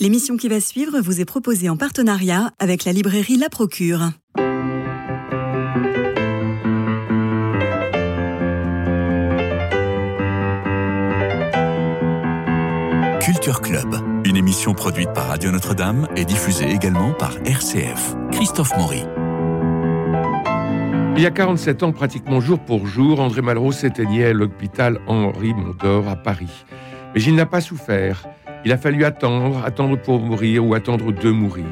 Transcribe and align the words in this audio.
L'émission 0.00 0.36
qui 0.36 0.46
va 0.46 0.60
suivre 0.60 1.00
vous 1.00 1.20
est 1.20 1.24
proposée 1.24 1.68
en 1.68 1.76
partenariat 1.76 2.52
avec 2.60 2.84
la 2.84 2.92
librairie 2.92 3.36
La 3.36 3.48
Procure. 3.48 4.10
Culture 13.20 13.60
Club, 13.60 13.96
une 14.24 14.36
émission 14.36 14.72
produite 14.72 15.12
par 15.14 15.26
Radio 15.26 15.50
Notre-Dame 15.50 16.06
et 16.14 16.24
diffusée 16.24 16.70
également 16.70 17.12
par 17.14 17.36
RCF. 17.44 18.14
Christophe 18.30 18.76
Maury. 18.76 19.02
Il 21.16 21.22
y 21.24 21.26
a 21.26 21.32
47 21.32 21.82
ans, 21.82 21.90
pratiquement 21.90 22.40
jour 22.40 22.60
pour 22.60 22.86
jour, 22.86 23.18
André 23.18 23.42
Malraux 23.42 23.72
s'éteignait 23.72 24.26
à 24.26 24.32
l'hôpital 24.32 25.00
Henri 25.08 25.54
Mondor 25.54 26.06
à 26.06 26.14
Paris. 26.14 26.64
Mais 27.16 27.22
il 27.24 27.34
n'a 27.34 27.46
pas 27.46 27.60
souffert. 27.60 28.28
Il 28.64 28.72
a 28.72 28.78
fallu 28.78 29.04
attendre, 29.04 29.64
attendre 29.64 29.96
pour 29.96 30.20
mourir 30.20 30.66
ou 30.66 30.74
attendre 30.74 31.12
de 31.12 31.30
mourir. 31.30 31.64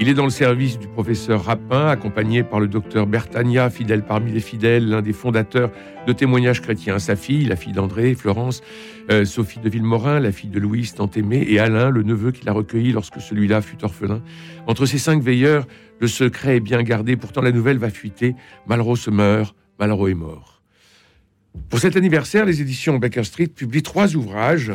Il 0.00 0.08
est 0.08 0.14
dans 0.14 0.24
le 0.24 0.30
service 0.30 0.78
du 0.78 0.86
professeur 0.86 1.44
Rapin, 1.44 1.88
accompagné 1.88 2.44
par 2.44 2.60
le 2.60 2.68
docteur 2.68 3.06
Bertagna, 3.06 3.68
fidèle 3.70 4.04
parmi 4.04 4.30
les 4.30 4.40
fidèles, 4.40 4.88
l'un 4.88 5.02
des 5.02 5.12
fondateurs 5.12 5.70
de 6.06 6.12
témoignages 6.12 6.60
chrétiens. 6.60 6.98
Sa 6.98 7.16
fille, 7.16 7.46
la 7.46 7.56
fille 7.56 7.72
d'André, 7.72 8.14
Florence, 8.14 8.62
euh, 9.10 9.24
Sophie 9.24 9.58
de 9.58 9.68
Villemorin, 9.68 10.20
la 10.20 10.30
fille 10.30 10.50
de 10.50 10.60
Louise, 10.60 10.94
tant 10.94 11.10
aimée, 11.16 11.44
et 11.48 11.58
Alain, 11.58 11.90
le 11.90 12.04
neveu 12.04 12.30
qu'il 12.30 12.48
a 12.48 12.52
recueilli 12.52 12.92
lorsque 12.92 13.20
celui-là 13.20 13.60
fut 13.60 13.84
orphelin. 13.84 14.22
Entre 14.68 14.86
ces 14.86 14.98
cinq 14.98 15.20
veilleurs, 15.20 15.66
le 16.00 16.06
secret 16.06 16.56
est 16.56 16.60
bien 16.60 16.82
gardé, 16.82 17.16
pourtant 17.16 17.42
la 17.42 17.52
nouvelle 17.52 17.78
va 17.78 17.90
fuiter. 17.90 18.36
Malraux 18.68 18.96
se 18.96 19.10
meurt, 19.10 19.56
Malraux 19.80 20.08
est 20.08 20.14
mort. 20.14 20.62
Pour 21.70 21.80
cet 21.80 21.96
anniversaire, 21.96 22.44
les 22.44 22.60
éditions 22.60 22.98
Baker 22.98 23.24
Street 23.24 23.48
publient 23.48 23.82
trois 23.82 24.14
ouvrages 24.14 24.72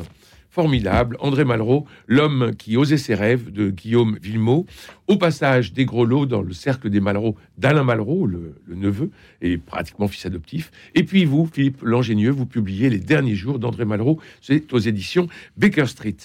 formidable, 0.53 1.17
André 1.20 1.45
Malraux, 1.45 1.88
l'homme 2.05 2.52
qui 2.55 2.77
osait 2.77 2.98
ses 2.98 3.16
rêves 3.16 3.52
de 3.52 3.71
Guillaume 3.71 4.20
Villemot, 4.21 4.67
au 5.07 5.17
passage 5.17 5.73
des 5.73 5.84
gros 5.84 6.05
lots 6.05 6.27
dans 6.27 6.44
le 6.44 6.53
cercle 6.53 6.91
des 6.91 7.00
Malraux 7.00 7.36
d'Alain 7.58 7.83
Malraux, 7.83 8.28
le, 8.28 8.53
neveu, 8.67 9.09
et 9.41 9.58
pratiquement 9.58 10.08
fils 10.08 10.28
adoptif. 10.28 10.72
Et 10.94 11.05
puis 11.05 11.25
vous, 11.25 11.50
Philippe 11.52 11.81
Langénieux, 11.81 12.30
vous 12.30 12.45
publiez 12.45 12.91
Les 12.91 13.00
derniers 13.00 13.33
jours 13.33 13.58
d'André 13.58 13.83
Malraux, 13.83 14.19
c'est 14.41 14.72
aux 14.73 14.78
éditions 14.78 15.28
Baker 15.58 15.88
Street. 15.88 16.17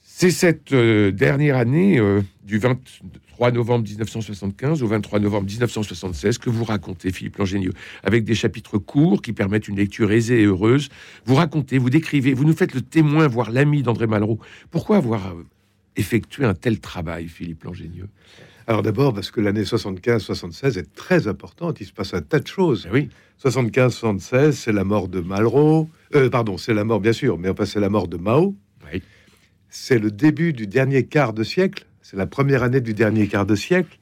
C'est 0.00 0.30
cette 0.30 0.72
euh, 0.72 1.12
dernière 1.12 1.58
année 1.58 1.98
euh, 1.98 2.22
du 2.42 2.56
20, 2.56 2.78
3 3.36 3.50
novembre 3.50 3.86
1975 3.86 4.82
au 4.82 4.86
23 4.86 5.18
novembre 5.18 5.44
1976 5.44 6.38
que 6.38 6.48
vous 6.48 6.64
racontez, 6.64 7.12
Philippe 7.12 7.36
Langénieux, 7.36 7.74
avec 8.02 8.24
des 8.24 8.34
chapitres 8.34 8.78
courts 8.78 9.20
qui 9.20 9.34
permettent 9.34 9.68
une 9.68 9.76
lecture 9.76 10.10
aisée 10.10 10.40
et 10.40 10.44
heureuse. 10.46 10.88
Vous 11.26 11.34
racontez, 11.34 11.76
vous 11.76 11.90
décrivez, 11.90 12.32
vous 12.32 12.46
nous 12.46 12.56
faites 12.56 12.72
le 12.72 12.80
témoin, 12.80 13.28
voire 13.28 13.50
l'ami 13.50 13.82
d'André 13.82 14.06
Malraux. 14.06 14.38
Pourquoi 14.70 14.96
avoir 14.96 15.26
euh, 15.26 15.44
effectué 15.96 16.46
un 16.46 16.54
tel 16.54 16.80
travail, 16.80 17.28
Philippe 17.28 17.64
Langénieux? 17.64 18.08
Alors 18.66 18.80
d'abord 18.80 19.12
parce 19.12 19.30
que 19.30 19.42
l'année 19.42 19.64
75-76 19.64 20.78
est 20.78 20.94
très 20.94 21.28
importante, 21.28 21.78
il 21.82 21.86
se 21.86 21.92
passe 21.92 22.14
un 22.14 22.22
tas 22.22 22.40
de 22.40 22.46
choses. 22.46 22.86
Eh 22.88 22.92
oui. 22.94 23.10
75-76, 23.44 24.52
c'est 24.52 24.72
la 24.72 24.84
mort 24.84 25.08
de 25.08 25.20
Malraux, 25.20 25.90
euh, 26.14 26.30
pardon, 26.30 26.56
c'est 26.56 26.72
la 26.72 26.84
mort 26.84 27.00
bien 27.00 27.12
sûr, 27.12 27.36
mais 27.36 27.50
enfin 27.50 27.66
c'est 27.66 27.80
la 27.80 27.90
mort 27.90 28.08
de 28.08 28.16
Mao. 28.16 28.56
Oui. 28.90 29.02
C'est 29.68 29.98
le 29.98 30.10
début 30.10 30.54
du 30.54 30.66
dernier 30.66 31.04
quart 31.04 31.34
de 31.34 31.44
siècle 31.44 31.86
c'est 32.08 32.16
la 32.16 32.28
première 32.28 32.62
année 32.62 32.80
du 32.80 32.94
dernier 32.94 33.26
quart 33.26 33.46
de 33.46 33.56
siècle. 33.56 33.98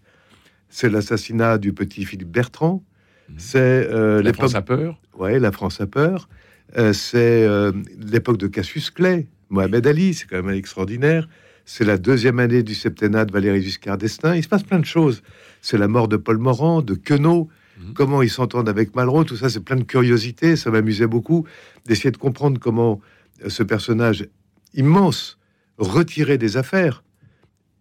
C'est 0.69 0.91
l'assassinat 0.91 1.57
du 1.57 1.73
petit 1.73 2.05
Philippe 2.05 2.29
Bertrand. 2.29 2.85
Mhm. 3.31 3.35
C'est 3.39 3.59
euh, 3.91 4.23
la 4.23 4.35
France 4.35 4.55
a 4.55 4.61
peur. 4.61 5.01
Ouais, 5.17 5.39
la 5.39 5.51
France 5.51 5.81
a 5.81 5.87
peur. 5.87 6.29
Euh, 6.77 6.93
c'est 6.93 7.47
euh, 7.47 7.73
l'époque 7.99 8.37
de 8.37 8.47
Cassius 8.47 8.91
Clay, 8.91 9.27
Mohamed 9.49 9.87
Ali, 9.87 10.13
c'est 10.13 10.27
quand 10.27 10.43
même 10.43 10.55
extraordinaire. 10.55 11.31
C'est 11.65 11.87
la 11.87 11.97
deuxième 11.97 12.41
année 12.41 12.63
du 12.63 12.75
septennat 12.75 13.25
de 13.25 13.33
Valéry 13.33 13.63
Giscard 13.63 13.97
d'Estaing. 13.97 14.35
Il 14.35 14.43
se 14.43 14.49
passe 14.49 14.65
plein 14.65 14.81
de 14.81 14.85
choses. 14.85 15.23
C'est 15.63 15.79
la 15.79 15.89
mort 15.89 16.07
de 16.07 16.19
Paul 16.19 16.37
Morand, 16.37 16.83
de 16.83 16.97
Queneau, 16.97 17.49
mhm. 17.79 17.95
comment 17.95 18.21
ils 18.21 18.29
s'entendent 18.29 18.69
avec 18.69 18.95
Malraux, 18.95 19.25
tout 19.25 19.37
ça, 19.37 19.49
c'est 19.49 19.65
plein 19.65 19.77
de 19.77 19.85
curiosités. 19.85 20.57
Ça 20.57 20.71
m'amusait 20.71 21.07
beaucoup 21.07 21.47
d'essayer 21.87 22.11
de 22.11 22.19
comprendre 22.19 22.61
comment 22.61 23.01
ce 23.49 23.63
personnage 23.63 24.29
immense 24.75 25.39
retirait 25.79 26.37
des 26.37 26.59
affaires 26.59 27.04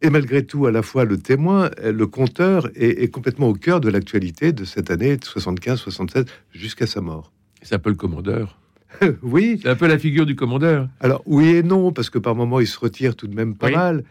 et 0.03 0.09
malgré 0.09 0.45
tout, 0.45 0.65
à 0.65 0.71
la 0.71 0.81
fois 0.81 1.05
le 1.05 1.17
témoin, 1.17 1.71
le 1.81 2.05
conteur 2.07 2.69
est, 2.75 3.09
complètement 3.09 3.47
au 3.47 3.53
cœur 3.53 3.79
de 3.79 3.89
l'actualité 3.89 4.51
de 4.51 4.65
cette 4.65 4.91
année 4.91 5.15
75-76 5.15 6.27
jusqu'à 6.51 6.85
sa 6.85 6.99
mort. 6.99 7.31
C'est 7.61 7.75
un 7.75 7.79
peu 7.79 7.89
le 7.89 7.95
commandeur. 7.95 8.59
oui. 9.23 9.61
C'est 9.63 9.69
un 9.69 9.75
peu 9.75 9.87
la 9.87 9.97
figure 9.97 10.25
du 10.25 10.35
commandeur. 10.35 10.89
Alors 10.99 11.23
oui 11.25 11.55
et 11.55 11.63
non, 11.63 11.93
parce 11.93 12.09
que 12.09 12.19
par 12.19 12.35
moments 12.35 12.59
il 12.59 12.67
se 12.67 12.77
retire 12.77 13.15
tout 13.15 13.27
de 13.27 13.33
même 13.33 13.55
pas 13.55 13.71
mal. 13.71 14.03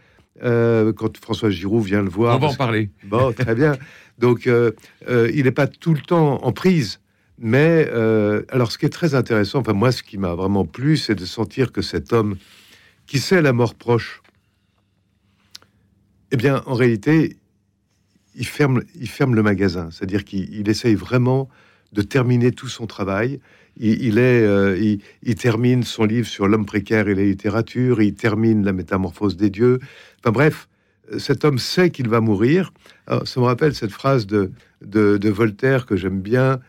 Euh, 0.43 0.93
quand 0.93 1.15
François 1.17 1.51
Giroud 1.51 1.85
vient 1.85 2.01
le 2.01 2.09
voir. 2.09 2.37
On 2.37 2.39
va 2.39 2.47
en 2.47 2.55
parler. 2.55 2.89
Bon, 3.03 3.31
très 3.31 3.53
bien. 3.53 3.77
Donc 4.17 4.47
euh, 4.47 4.71
euh, 5.07 5.29
il 5.31 5.43
n'est 5.43 5.51
pas 5.51 5.67
tout 5.67 5.93
le 5.93 6.01
temps 6.01 6.43
en 6.43 6.51
prise. 6.51 7.01
Mais 7.37 7.87
alors 8.49 8.71
ce 8.71 8.79
qui 8.79 8.87
est 8.87 8.89
très 8.89 9.13
intéressant, 9.13 9.59
enfin 9.59 9.73
moi 9.73 9.91
ce 9.91 10.01
qui 10.01 10.17
m'a 10.17 10.33
vraiment 10.33 10.65
plu, 10.65 10.97
c'est 10.97 11.15
de 11.15 11.25
sentir 11.25 11.71
que 11.71 11.83
cet 11.83 12.13
homme 12.13 12.37
qui 13.05 13.19
sait 13.19 13.43
la 13.43 13.53
mort 13.53 13.75
proche, 13.75 14.22
eh 16.33 16.35
bien, 16.35 16.63
en 16.65 16.73
réalité, 16.73 17.37
il 18.35 18.47
ferme, 18.47 18.81
le 18.81 19.43
magasin. 19.43 19.89
C'est-à-dire 19.91 20.25
qu'il 20.25 20.67
essaye 20.67 20.95
vraiment 20.95 21.47
de 21.91 22.01
terminer 22.01 22.51
tout 22.51 22.67
son 22.67 22.87
travail. 22.87 23.39
Euh, 23.79 24.97
il, 25.21 25.35
termine 25.35 25.83
son 25.83 26.05
livre 26.05 26.27
sur 26.27 26.47
l'homme 26.47 26.65
précaire 26.65 27.07
et 27.07 27.13
la 27.13 27.21
littérature. 27.21 28.01
Il 28.01 28.15
termine 28.15 28.65
la 28.65 28.73
métamorphose 28.73 29.37
des 29.37 29.51
dieux. 29.51 29.77
Enfin 30.19 30.31
bref, 30.31 30.67
cet 31.19 31.45
homme 31.45 31.59
sait 31.59 31.91
qu'il 31.91 32.09
va 32.09 32.19
mourir. 32.19 32.73
ça 33.07 33.39
me 33.39 33.45
rappelle 33.45 33.75
cette 33.75 33.91
phrase 33.91 34.25
de, 34.25 34.51
de, 34.81 35.29
Voltaire 35.29 35.85
que 35.85 35.95
j'aime 35.95 36.19
bien, 36.19 36.61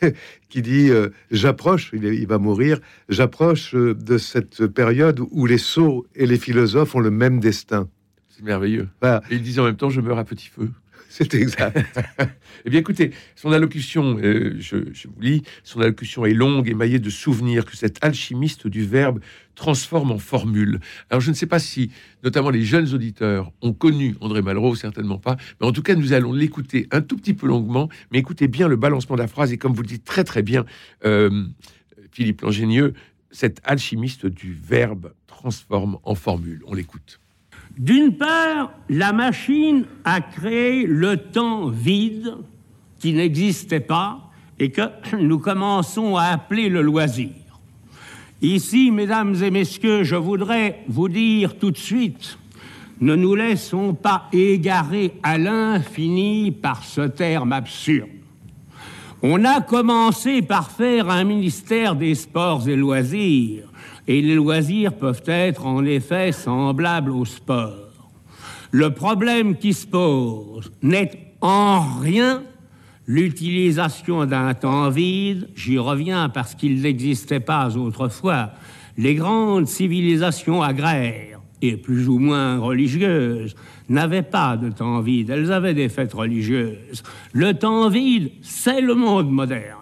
qui 0.48 0.62
dit 0.62 0.90
euh, 0.90 1.08
J'approche, 1.32 1.90
il, 1.92 2.04
il, 2.04 2.26
va 2.28 2.38
mourir, 2.38 2.78
j'approche 3.08 3.74
euh, 3.74 3.94
de 3.94 4.16
cette 4.16 4.68
période 4.68 5.18
où 5.32 5.46
les 5.46 5.58
sots 5.58 6.06
et 6.14 6.26
les 6.26 6.38
philosophes 6.38 6.94
ont 6.94 7.00
le 7.00 7.10
même 7.10 7.40
destin. 7.40 7.88
C'est 8.38 8.44
merveilleux. 8.44 8.88
Et 9.02 9.34
il 9.34 9.42
disait 9.42 9.60
en 9.60 9.64
même 9.64 9.76
temps, 9.76 9.90
je 9.90 10.00
meurs 10.00 10.18
à 10.18 10.24
petit 10.24 10.46
feu. 10.46 10.70
C'est 11.08 11.34
exact. 11.34 11.76
eh 12.64 12.70
bien, 12.70 12.78
écoutez, 12.78 13.10
son 13.34 13.50
allocution, 13.50 14.16
euh, 14.22 14.54
je, 14.60 14.76
vous 14.76 15.20
lis, 15.20 15.42
son 15.64 15.80
allocution 15.80 16.24
est 16.24 16.34
longue, 16.34 16.68
émaillée 16.68 17.00
de 17.00 17.10
souvenirs 17.10 17.64
que 17.64 17.76
cet 17.76 18.04
alchimiste 18.04 18.68
du 18.68 18.84
verbe 18.84 19.18
transforme 19.56 20.12
en 20.12 20.18
formule. 20.18 20.78
Alors, 21.10 21.20
je 21.20 21.30
ne 21.30 21.34
sais 21.34 21.46
pas 21.46 21.58
si, 21.58 21.90
notamment 22.22 22.50
les 22.50 22.62
jeunes 22.62 22.94
auditeurs, 22.94 23.50
ont 23.60 23.72
connu 23.72 24.14
André 24.20 24.40
Malraux, 24.40 24.76
certainement 24.76 25.18
pas, 25.18 25.36
mais 25.60 25.66
en 25.66 25.72
tout 25.72 25.82
cas, 25.82 25.96
nous 25.96 26.12
allons 26.12 26.32
l'écouter 26.32 26.86
un 26.92 27.00
tout 27.00 27.16
petit 27.16 27.34
peu 27.34 27.48
longuement, 27.48 27.88
mais 28.12 28.20
écoutez 28.20 28.46
bien 28.46 28.68
le 28.68 28.76
balancement 28.76 29.16
de 29.16 29.22
la 29.22 29.28
phrase, 29.28 29.52
et 29.52 29.58
comme 29.58 29.72
vous 29.72 29.82
le 29.82 29.88
dites 29.88 30.04
très 30.04 30.22
très 30.22 30.44
bien, 30.44 30.64
euh, 31.04 31.44
Philippe 32.12 32.42
Langénieux, 32.42 32.94
cet 33.32 33.60
alchimiste 33.64 34.26
du 34.26 34.52
verbe 34.52 35.12
transforme 35.26 35.98
en 36.04 36.14
formule. 36.14 36.62
On 36.66 36.74
l'écoute. 36.74 37.18
D'une 37.78 38.16
part, 38.16 38.72
la 38.88 39.12
machine 39.12 39.84
a 40.04 40.20
créé 40.20 40.84
le 40.84 41.16
temps 41.16 41.68
vide 41.68 42.34
qui 42.98 43.12
n'existait 43.12 43.78
pas 43.78 44.30
et 44.58 44.70
que 44.70 44.82
nous 45.16 45.38
commençons 45.38 46.16
à 46.16 46.24
appeler 46.24 46.68
le 46.68 46.82
loisir. 46.82 47.30
Ici, 48.42 48.90
mesdames 48.90 49.36
et 49.42 49.52
messieurs, 49.52 50.02
je 50.02 50.16
voudrais 50.16 50.80
vous 50.88 51.08
dire 51.08 51.56
tout 51.56 51.70
de 51.70 51.78
suite, 51.78 52.38
ne 53.00 53.14
nous 53.14 53.36
laissons 53.36 53.94
pas 53.94 54.28
égarer 54.32 55.12
à 55.22 55.38
l'infini 55.38 56.50
par 56.50 56.82
ce 56.82 57.02
terme 57.02 57.52
absurde. 57.52 58.08
On 59.22 59.44
a 59.44 59.60
commencé 59.60 60.42
par 60.42 60.70
faire 60.70 61.10
un 61.10 61.24
ministère 61.24 61.94
des 61.94 62.16
sports 62.16 62.68
et 62.68 62.76
loisirs 62.76 63.68
et 64.08 64.22
les 64.22 64.34
loisirs 64.34 64.94
peuvent 64.94 65.22
être 65.26 65.66
en 65.66 65.84
effet 65.84 66.32
semblables 66.32 67.10
au 67.10 67.26
sport. 67.26 67.92
Le 68.70 68.90
problème 68.90 69.56
qui 69.56 69.74
se 69.74 69.86
pose 69.86 70.72
n'est 70.82 71.34
en 71.42 71.80
rien 72.00 72.42
l'utilisation 73.06 74.24
d'un 74.24 74.54
temps 74.54 74.88
vide, 74.88 75.48
j'y 75.54 75.78
reviens 75.78 76.28
parce 76.30 76.54
qu'il 76.54 76.80
n'existait 76.80 77.40
pas 77.40 77.76
autrefois, 77.76 78.50
les 78.96 79.14
grandes 79.14 79.68
civilisations 79.68 80.62
agraires 80.62 81.40
et 81.60 81.76
plus 81.76 82.08
ou 82.08 82.18
moins 82.18 82.58
religieuses 82.58 83.54
n'avaient 83.88 84.22
pas 84.22 84.56
de 84.56 84.70
temps 84.70 85.00
vide, 85.00 85.30
elles 85.30 85.52
avaient 85.52 85.74
des 85.74 85.88
fêtes 85.88 86.14
religieuses. 86.14 87.02
Le 87.32 87.54
temps 87.54 87.88
vide, 87.88 88.30
c'est 88.42 88.80
le 88.80 88.94
monde 88.94 89.30
moderne. 89.30 89.74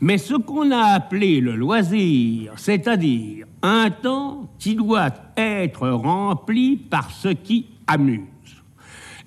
Mais 0.00 0.18
ce 0.18 0.34
qu'on 0.34 0.70
a 0.72 0.94
appelé 0.94 1.40
le 1.40 1.54
loisir, 1.54 2.54
c'est-à-dire 2.56 3.46
un 3.62 3.90
temps 3.90 4.50
qui 4.58 4.74
doit 4.74 5.10
être 5.36 5.88
rempli 5.88 6.76
par 6.76 7.10
ce 7.10 7.28
qui 7.28 7.66
amuse, 7.86 8.20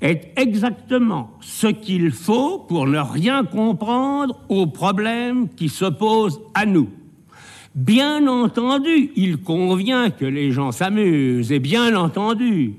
est 0.02 0.34
exactement 0.36 1.32
ce 1.40 1.68
qu'il 1.68 2.12
faut 2.12 2.60
pour 2.60 2.86
ne 2.86 3.00
rien 3.00 3.44
comprendre 3.44 4.40
aux 4.50 4.68
problèmes 4.68 5.50
qui 5.50 5.70
se 5.70 5.86
posent 5.86 6.42
à 6.54 6.66
nous. 6.66 6.90
Bien 7.74 8.28
entendu, 8.28 9.12
il 9.16 9.38
convient 9.38 10.10
que 10.10 10.26
les 10.26 10.52
gens 10.52 10.72
s'amusent, 10.72 11.52
et 11.52 11.60
bien 11.60 11.96
entendu, 11.96 12.76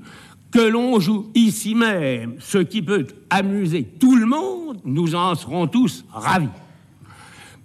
que 0.51 0.59
l'on 0.59 0.99
joue 0.99 1.27
ici 1.35 1.75
même 1.75 2.35
ce 2.39 2.57
qui 2.57 2.81
peut 2.81 3.05
amuser 3.29 3.83
tout 3.83 4.15
le 4.15 4.25
monde, 4.25 4.79
nous 4.85 5.15
en 5.15 5.35
serons 5.35 5.67
tous 5.67 6.05
ravis. 6.11 6.47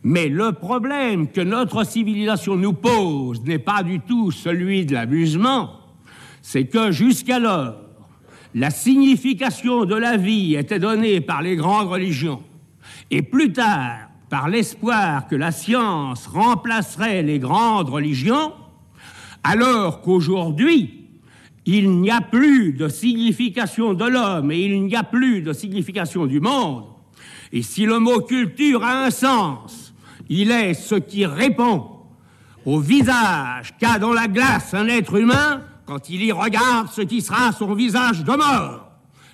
Mais 0.04 0.28
le 0.28 0.52
problème 0.52 1.30
que 1.30 1.40
notre 1.40 1.84
civilisation 1.84 2.56
nous 2.56 2.72
pose 2.72 3.42
n'est 3.42 3.58
pas 3.58 3.82
du 3.82 4.00
tout 4.00 4.32
celui 4.32 4.84
de 4.84 4.94
l'amusement, 4.94 5.70
c'est 6.40 6.66
que 6.66 6.90
jusqu'alors, 6.90 7.76
la 8.54 8.70
signification 8.70 9.84
de 9.84 9.94
la 9.94 10.16
vie 10.16 10.56
était 10.56 10.80
donnée 10.80 11.20
par 11.20 11.40
les 11.40 11.56
grandes 11.56 11.88
religions, 11.88 12.42
et 13.10 13.22
plus 13.22 13.52
tard, 13.52 14.08
par 14.28 14.48
l'espoir 14.48 15.28
que 15.28 15.36
la 15.36 15.52
science 15.52 16.26
remplacerait 16.26 17.22
les 17.22 17.38
grandes 17.38 17.90
religions, 17.90 18.52
alors 19.44 20.00
qu'aujourd'hui, 20.00 21.02
il 21.64 21.90
n'y 22.00 22.10
a 22.10 22.20
plus 22.20 22.72
de 22.72 22.88
signification 22.88 23.94
de 23.94 24.04
l'homme 24.04 24.50
et 24.50 24.60
il 24.60 24.82
n'y 24.82 24.96
a 24.96 25.04
plus 25.04 25.42
de 25.42 25.52
signification 25.52 26.26
du 26.26 26.40
monde. 26.40 26.84
Et 27.52 27.62
si 27.62 27.84
le 27.84 27.98
mot 27.98 28.20
culture 28.20 28.82
a 28.82 29.04
un 29.04 29.10
sens, 29.10 29.81
il 30.34 30.50
est 30.50 30.72
ce 30.72 30.94
qui 30.94 31.26
répond 31.26 31.86
au 32.64 32.80
visage 32.80 33.74
qu'a 33.78 33.98
dans 33.98 34.14
la 34.14 34.28
glace 34.28 34.72
un 34.72 34.88
être 34.88 35.16
humain 35.16 35.60
quand 35.84 36.08
il 36.08 36.24
y 36.24 36.32
regarde 36.32 36.88
ce 36.88 37.02
qui 37.02 37.20
sera 37.20 37.52
son 37.52 37.74
visage 37.74 38.24
de 38.24 38.32
mort. 38.32 38.92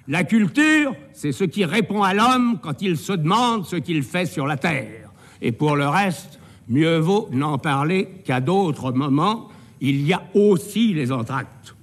La 0.09 0.25
culture, 0.25 0.93
c'est 1.12 1.31
ce 1.31 1.45
qui 1.45 1.65
répond 1.65 2.03
à 2.03 2.15
l'homme 2.15 2.59
quand 2.61 2.83
il 2.83 2.97
se 2.97 3.12
demande 3.12 3.65
ce 3.65 3.77
qu'il 3.77 4.03
fait 4.03 4.27
sur 4.27 4.45
la 4.45 4.56
terre. 4.56 5.11
Et 5.41 5.53
pour 5.53 5.77
le 5.77 5.87
reste, 5.87 6.41
mieux 6.69 6.99
vaut 6.99 7.29
n'en 7.31 7.59
parler 7.59 8.09
qu'à 8.25 8.41
d'autres 8.41 8.91
moments. 8.91 9.49
Il 9.81 10.05
y 10.05 10.12
a 10.12 10.25
aussi 10.35 10.95
les 10.95 11.12
entractes. 11.12 11.77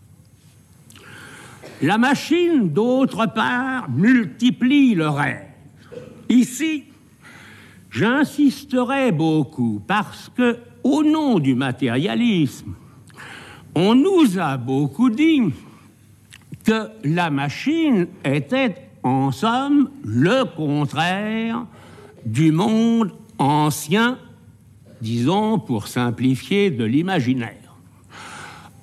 La 1.81 1.97
machine, 1.97 2.69
d'autre 2.69 3.27
part, 3.33 3.89
multiplie 3.89 4.93
le 4.93 5.07
rêve. 5.07 5.45
Ici, 6.27 6.83
j'insisterai 7.95 9.11
beaucoup 9.11 9.81
parce 9.87 10.29
que, 10.35 10.57
au 10.83 11.03
nom 11.03 11.39
du 11.39 11.55
matérialisme, 11.55 12.73
on 13.73 13.95
nous 13.95 14.37
a 14.37 14.57
beaucoup 14.57 15.09
dit 15.09 15.41
que 16.65 16.89
la 17.03 17.29
machine 17.29 18.07
était 18.23 18.75
en 19.03 19.31
somme 19.31 19.89
le 20.03 20.43
contraire 20.43 21.65
du 22.25 22.51
monde 22.51 23.13
ancien, 23.37 24.17
disons 25.01 25.59
pour 25.59 25.87
simplifier, 25.87 26.71
de 26.71 26.83
l'imaginaire. 26.83 27.75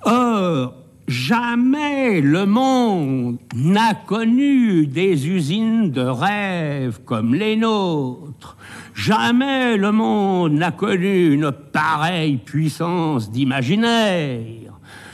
Or, 0.05 0.75
Jamais 1.13 2.23
le 2.23 2.47
monde 2.47 3.37
n'a 3.55 3.93
connu 3.93 4.87
des 4.87 5.29
usines 5.29 5.91
de 5.91 6.01
rêve 6.01 7.01
comme 7.05 7.35
les 7.35 7.55
nôtres. 7.55 8.57
Jamais 8.95 9.77
le 9.77 9.93
monde 9.93 10.55
n'a 10.55 10.71
connu 10.71 11.35
une 11.35 11.53
pareille 11.53 12.39
puissance 12.39 13.31
d'imaginaire. 13.31 14.73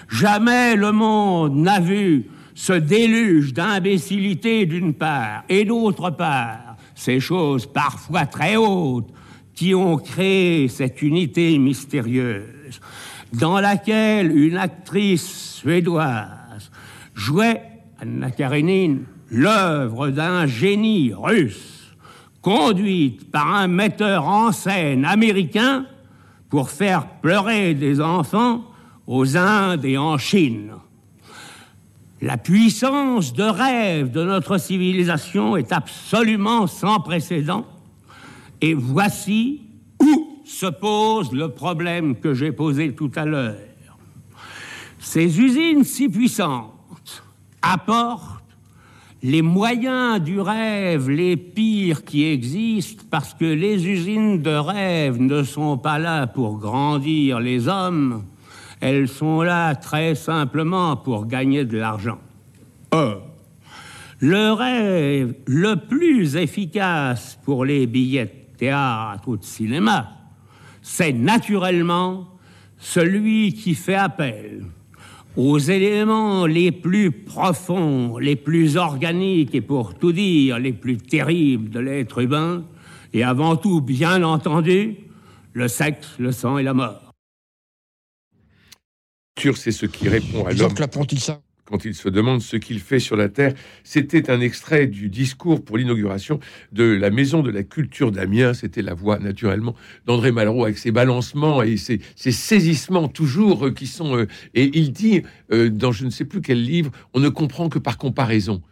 Jamais 0.08 0.76
le 0.76 0.92
monde 0.92 1.56
n'a 1.56 1.80
vu 1.80 2.26
ce 2.54 2.74
déluge 2.74 3.52
d'imbécilité 3.52 4.66
d'une 4.66 4.94
part 4.94 5.42
et 5.48 5.64
d'autre 5.64 6.10
part 6.10 6.76
ces 6.94 7.18
choses 7.18 7.66
parfois 7.66 8.26
très 8.26 8.54
hautes 8.54 9.12
qui 9.52 9.74
ont 9.74 9.96
créé 9.96 10.68
cette 10.68 11.02
unité 11.02 11.58
mystérieuse 11.58 12.80
dans 13.32 13.58
laquelle 13.58 14.36
une 14.36 14.56
actrice 14.56 15.47
suédoise 15.58 16.70
jouait, 17.14 17.62
Anna 18.00 18.30
Karenine, 18.30 19.04
l'œuvre 19.30 20.08
d'un 20.10 20.46
génie 20.46 21.12
russe, 21.12 21.94
conduite 22.42 23.30
par 23.30 23.54
un 23.54 23.66
metteur 23.66 24.26
en 24.26 24.52
scène 24.52 25.04
américain 25.04 25.86
pour 26.48 26.70
faire 26.70 27.08
pleurer 27.20 27.74
des 27.74 28.00
enfants 28.00 28.64
aux 29.06 29.36
Indes 29.36 29.84
et 29.84 29.98
en 29.98 30.16
Chine. 30.16 30.70
La 32.20 32.36
puissance 32.36 33.32
de 33.32 33.44
rêve 33.44 34.10
de 34.10 34.24
notre 34.24 34.58
civilisation 34.58 35.56
est 35.56 35.72
absolument 35.72 36.66
sans 36.66 37.00
précédent. 37.00 37.64
Et 38.60 38.74
voici 38.74 39.62
où 40.00 40.40
se 40.44 40.66
pose 40.66 41.32
le 41.32 41.48
problème 41.50 42.16
que 42.16 42.34
j'ai 42.34 42.50
posé 42.50 42.94
tout 42.94 43.12
à 43.14 43.24
l'heure. 43.24 43.56
Ces 44.98 45.40
usines 45.40 45.84
si 45.84 46.08
puissantes 46.08 47.22
apportent 47.62 48.44
les 49.22 49.42
moyens 49.42 50.20
du 50.20 50.40
rêve 50.40 51.10
les 51.10 51.36
pires 51.36 52.04
qui 52.04 52.24
existent 52.24 53.04
parce 53.10 53.34
que 53.34 53.44
les 53.44 53.86
usines 53.88 54.42
de 54.42 54.50
rêve 54.50 55.20
ne 55.20 55.42
sont 55.42 55.76
pas 55.76 55.98
là 55.98 56.26
pour 56.26 56.58
grandir 56.58 57.40
les 57.40 57.66
hommes, 57.66 58.24
elles 58.80 59.08
sont 59.08 59.42
là 59.42 59.74
très 59.74 60.14
simplement 60.14 60.96
pour 60.96 61.26
gagner 61.26 61.64
de 61.64 61.78
l'argent. 61.78 62.18
Or, 62.92 63.22
le 64.20 64.52
rêve 64.52 65.34
le 65.46 65.76
plus 65.76 66.36
efficace 66.36 67.38
pour 67.44 67.64
les 67.64 67.86
billets 67.86 68.26
de 68.26 68.56
théâtre 68.58 69.28
ou 69.28 69.36
de 69.36 69.44
cinéma, 69.44 70.10
c'est 70.80 71.12
naturellement 71.12 72.28
celui 72.78 73.52
qui 73.52 73.74
fait 73.74 73.94
appel 73.94 74.64
aux 75.38 75.60
éléments 75.60 76.46
les 76.46 76.72
plus 76.72 77.12
profonds, 77.12 78.18
les 78.18 78.34
plus 78.34 78.76
organiques 78.76 79.54
et 79.54 79.60
pour 79.60 79.94
tout 79.94 80.12
dire 80.12 80.58
les 80.58 80.72
plus 80.72 80.96
terribles 80.96 81.70
de 81.70 81.78
l'être 81.78 82.18
humain, 82.18 82.64
et 83.12 83.22
avant 83.22 83.56
tout, 83.56 83.80
bien 83.80 84.24
entendu, 84.24 84.96
le 85.52 85.68
sexe, 85.68 86.08
le 86.18 86.32
sang 86.32 86.58
et 86.58 86.64
la 86.64 86.74
mort. 86.74 87.12
C'est 89.40 89.70
ce 89.70 89.86
qui 89.86 90.08
répond 90.08 90.44
à 90.44 90.52
l'homme 90.52 90.74
quand 91.68 91.84
il 91.84 91.94
se 91.94 92.08
demande 92.08 92.40
ce 92.40 92.56
qu'il 92.56 92.80
fait 92.80 92.98
sur 92.98 93.16
la 93.16 93.28
Terre. 93.28 93.54
C'était 93.84 94.30
un 94.30 94.40
extrait 94.40 94.86
du 94.86 95.08
discours 95.08 95.62
pour 95.62 95.76
l'inauguration 95.76 96.40
de 96.72 96.84
la 96.84 97.10
Maison 97.10 97.42
de 97.42 97.50
la 97.50 97.62
Culture 97.62 98.10
d'Amiens. 98.10 98.54
C'était 98.54 98.82
la 98.82 98.94
voix, 98.94 99.18
naturellement, 99.18 99.74
d'André 100.06 100.32
Malraux 100.32 100.64
avec 100.64 100.78
ses 100.78 100.92
balancements 100.92 101.62
et 101.62 101.76
ses, 101.76 102.00
saisissements 102.16 103.08
toujours 103.08 103.66
euh, 103.66 103.70
qui 103.70 103.86
sont... 103.86 104.16
Euh, 104.16 104.26
et 104.54 104.70
il 104.74 104.92
dit, 104.92 105.22
euh, 105.52 105.68
dans 105.68 105.92
je 105.92 106.04
ne 106.04 106.10
sais 106.10 106.24
plus 106.24 106.40
quel 106.40 106.62
livre, 106.62 106.90
on 107.12 107.20
ne 107.20 107.28
comprend 107.28 107.68
que 107.68 107.78
par 107.78 107.98
comparaison. 107.98 108.62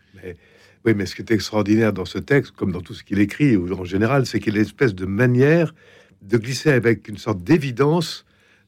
oui, 0.85 0.95
mais 0.95 1.07
ce 1.07 1.15
qui 1.15 1.23
est 1.23 1.31
extraordinaire 1.31 1.93
dans 1.93 2.05
ce 2.05 2.19
texte, 2.19 2.53
comme 2.53 2.73
dans 2.73 2.81
tout 2.81 2.95
ce 2.95 3.05
qu'il 3.05 3.19
écrit 3.19 3.57
ou 3.57 3.73
en 3.75 3.85
général, 3.85 4.26
c'est 4.26 4.41
qu'il 4.41 4.55
a 4.55 4.59
une 4.59 4.62
espèce 4.62 4.95
de 4.95 5.07
manière 5.07 5.75
de 6.23 6.38
glisser 6.38 6.71
avec 6.71 7.09
une 7.09 7.19
sorte 7.19 7.43
d'évidence 7.43 8.25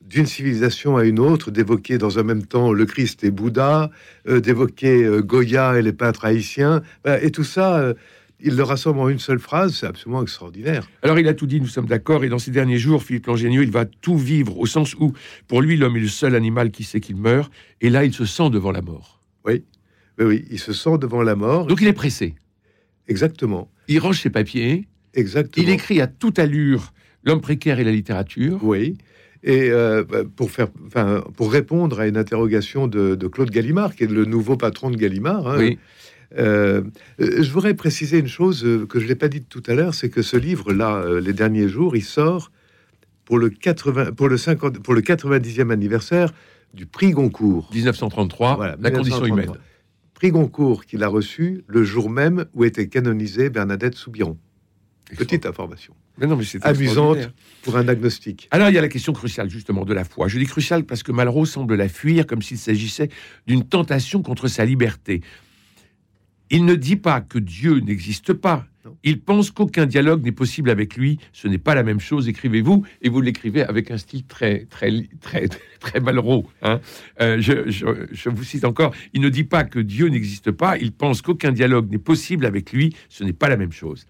d'une 0.09 0.27
civilisation 0.27 0.97
à 0.97 1.05
une 1.05 1.19
autre, 1.19 1.51
d'évoquer 1.51 1.99
dans 1.99 2.19
un 2.19 2.23
même 2.23 2.45
temps 2.47 2.73
le 2.73 2.87
Christ 2.87 3.25
et 3.25 3.31
Bouddha, 3.31 3.91
euh, 4.27 4.41
d'évoquer 4.41 5.05
euh, 5.05 5.21
Goya 5.21 5.79
et 5.79 5.83
les 5.83 5.93
peintres 5.93 6.25
haïtiens, 6.25 6.83
bah, 7.05 7.23
et 7.23 7.31
tout 7.31 7.45
ça, 7.45 7.79
euh, 7.79 7.95
il 8.41 8.57
le 8.57 8.63
rassemble 8.63 9.01
en 9.01 9.09
une 9.09 9.19
seule 9.19 9.39
phrase, 9.39 9.75
c'est 9.75 9.87
absolument 9.87 10.23
extraordinaire. 10.23 10.89
Alors 11.03 11.19
il 11.19 11.29
a 11.29 11.35
tout 11.35 11.47
dit, 11.47 11.61
nous 11.61 11.67
sommes 11.67 11.87
d'accord, 11.87 12.25
et 12.25 12.29
dans 12.29 12.39
ces 12.39 12.51
derniers 12.51 12.79
jours, 12.79 13.03
Philippe 13.03 13.27
Langenieux, 13.27 13.63
il 13.63 13.71
va 13.71 13.85
tout 13.85 14.17
vivre, 14.17 14.59
au 14.59 14.67
sens 14.67 14.95
où, 14.95 15.13
pour 15.47 15.61
lui, 15.61 15.77
l'homme 15.77 15.97
est 15.97 16.01
le 16.01 16.09
seul 16.09 16.35
animal 16.35 16.71
qui 16.71 16.85
sait 16.85 17.01
qu'il 17.01 17.17
meurt, 17.17 17.53
et 17.81 17.91
là, 17.91 18.05
il 18.05 18.15
se 18.15 18.25
sent 18.25 18.49
devant 18.51 18.73
la 18.73 18.81
mort. 18.81 19.21
Oui, 19.45 19.65
oui, 20.19 20.25
oui, 20.25 20.45
il 20.51 20.59
se 20.59 20.73
sent 20.73 20.99
devant 20.99 21.23
la 21.23 21.37
mort. 21.37 21.67
Donc 21.67 21.81
il 21.83 21.87
est 21.87 21.93
pressé. 21.93 22.35
Exactement. 23.09 23.71
Il 23.89 23.99
range 23.99 24.21
ses 24.21 24.31
papiers. 24.31 24.89
Exactement. 25.15 25.67
Il 25.67 25.71
écrit 25.71 26.01
à 26.01 26.07
toute 26.07 26.39
allure 26.39 26.93
L'homme 27.25 27.41
précaire 27.41 27.81
et 27.81 27.85
la 27.85 27.91
littérature. 27.91 28.59
Oui. 28.63 28.97
Et 29.43 29.71
euh, 29.71 30.05
pour, 30.37 30.51
faire, 30.51 30.69
enfin, 30.87 31.23
pour 31.37 31.53
répondre 31.53 32.01
à 32.01 32.07
une 32.07 32.17
interrogation 32.17 32.87
de, 32.87 33.15
Claude 33.29 33.51
Gallimard, 33.51 33.95
qui 33.95 34.05
est 34.05 34.11
le 34.11 34.25
nouveau 34.25 34.57
patron 34.57 34.91
de 34.91 34.97
Gallimard, 34.97 35.47
hein, 35.47 35.71
euh, 36.37 36.83
je 37.19 37.51
voudrais 37.51 37.75
préciser 37.75 38.19
une 38.19 38.29
chose 38.29 38.67
que 38.89 39.01
je 39.01 39.07
n'ai 39.07 39.15
pas 39.15 39.29
dite 39.29 39.49
tout 39.49 39.63
à 39.67 39.75
l'heure, 39.75 39.95
c'est 39.95 40.11
que 40.11 40.23
ce 40.23 40.37
livre-là, 40.37 40.97
euh, 40.97 41.21
les 41.21 41.33
derniers 41.33 41.69
jours, 41.69 41.97
il 41.97 42.05
sort 42.05 42.51
pour 43.25 43.39
le, 43.39 43.49
80, 43.49 44.13
pour 44.13 44.29
le, 44.29 44.37
50, 44.37 44.81
pour 44.81 44.95
le 44.95 45.01
90e 45.01 45.71
anniversaire 45.71 46.33
du 46.75 46.87
prix 46.87 47.13
Goncourt. 47.13 47.71
1933, 47.73 48.77
la 48.81 48.91
condition 48.91 49.25
humaine. 49.25 49.53
Prix 50.15 50.33
Goncourt 50.33 50.85
qu'il 50.85 51.05
a 51.05 51.09
reçu 51.09 51.63
le 51.69 51.85
jour 51.85 52.11
même 52.11 52.47
où 52.53 52.65
était 52.65 52.89
canonisée 52.89 53.51
Bernadette 53.51 53.95
Soubiron. 53.95 54.37
Petite 55.17 55.47
information. 55.47 55.95
Mais 56.19 56.27
non, 56.27 56.37
mais 56.37 56.45
amusante 56.63 57.31
pour 57.63 57.77
un 57.77 57.89
agnostique. 57.89 58.49
Alors 58.51 58.69
il 58.69 58.75
y 58.75 58.79
a 58.79 58.81
la 58.81 58.89
question 58.89 59.13
cruciale 59.13 59.49
justement 59.51 59.85
de 59.85 59.95
la 59.95 60.05
foi. 60.05 60.29
Je 60.29 60.39
dis 60.39 60.47
cruciale 60.47 60.85
parce 60.85 61.03
que 61.03 61.13
Malraux 61.13 61.47
semble 61.47 61.77
la 61.77 61.89
fuir 61.89 62.27
comme 62.27 62.43
s'il 62.43 62.59
s'agissait 62.59 63.09
d'une 63.47 63.65
tentation 63.65 64.23
contre 64.23 64.49
sa 64.49 64.65
liberté. 64.65 65.23
Il 66.51 66.65
ne 66.65 66.75
dit 66.75 66.97
pas 66.97 67.21
que 67.21 67.39
Dieu 67.39 67.81
n'existe 67.81 68.33
pas. 68.33 68.67
Il 69.05 69.21
pense 69.21 69.51
qu'aucun 69.51 69.85
dialogue 69.85 70.25
n'est 70.25 70.33
possible 70.33 70.71
avec 70.71 70.97
lui. 70.97 71.19
Ce 71.33 71.47
n'est 71.47 71.59
pas 71.59 71.75
la 71.75 71.83
même 71.83 72.01
chose, 72.01 72.27
écrivez-vous, 72.27 72.87
et 73.03 73.11
vous 73.11 73.21
l'écrivez 73.21 73.63
avec 73.63 73.91
un 73.91 73.99
style 73.99 74.25
très, 74.25 74.65
très, 74.65 74.91
très, 75.21 75.49
très 75.81 76.01
Malraux. 76.01 76.49
Hein. 76.63 76.81
Euh, 77.21 77.39
je, 77.39 77.71
je, 77.71 78.31
vous 78.31 78.45
cite 78.45 78.65
encore. 78.65 78.95
Il 79.13 79.21
ne 79.21 79.29
dit 79.29 79.45
pas 79.45 79.65
que 79.65 79.79
Dieu 79.79 80.09
n'existe 80.09 80.51
pas. 80.51 80.79
Il 80.79 80.93
pense 80.93 81.21
qu'aucun 81.21 81.53
dialogue 81.53 81.91
n'est 81.91 81.99
possible 81.99 82.47
avec 82.47 82.73
lui. 82.73 82.95
Ce 83.11 83.25
n'est 83.25 83.35
pas 83.35 83.49
la 83.49 83.59
même 83.59 83.73
chose. 83.73 84.07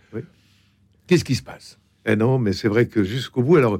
Qu'est-ce 1.09 1.25
qui 1.25 1.35
se 1.35 1.43
passe? 1.43 1.79
Eh 2.09 2.17
Non, 2.17 2.38
mais 2.38 2.53
c'est 2.53 2.69
vrai 2.69 2.87
que 2.87 3.05
jusqu'au 3.05 3.43
bout, 3.43 3.57
alors 3.57 3.79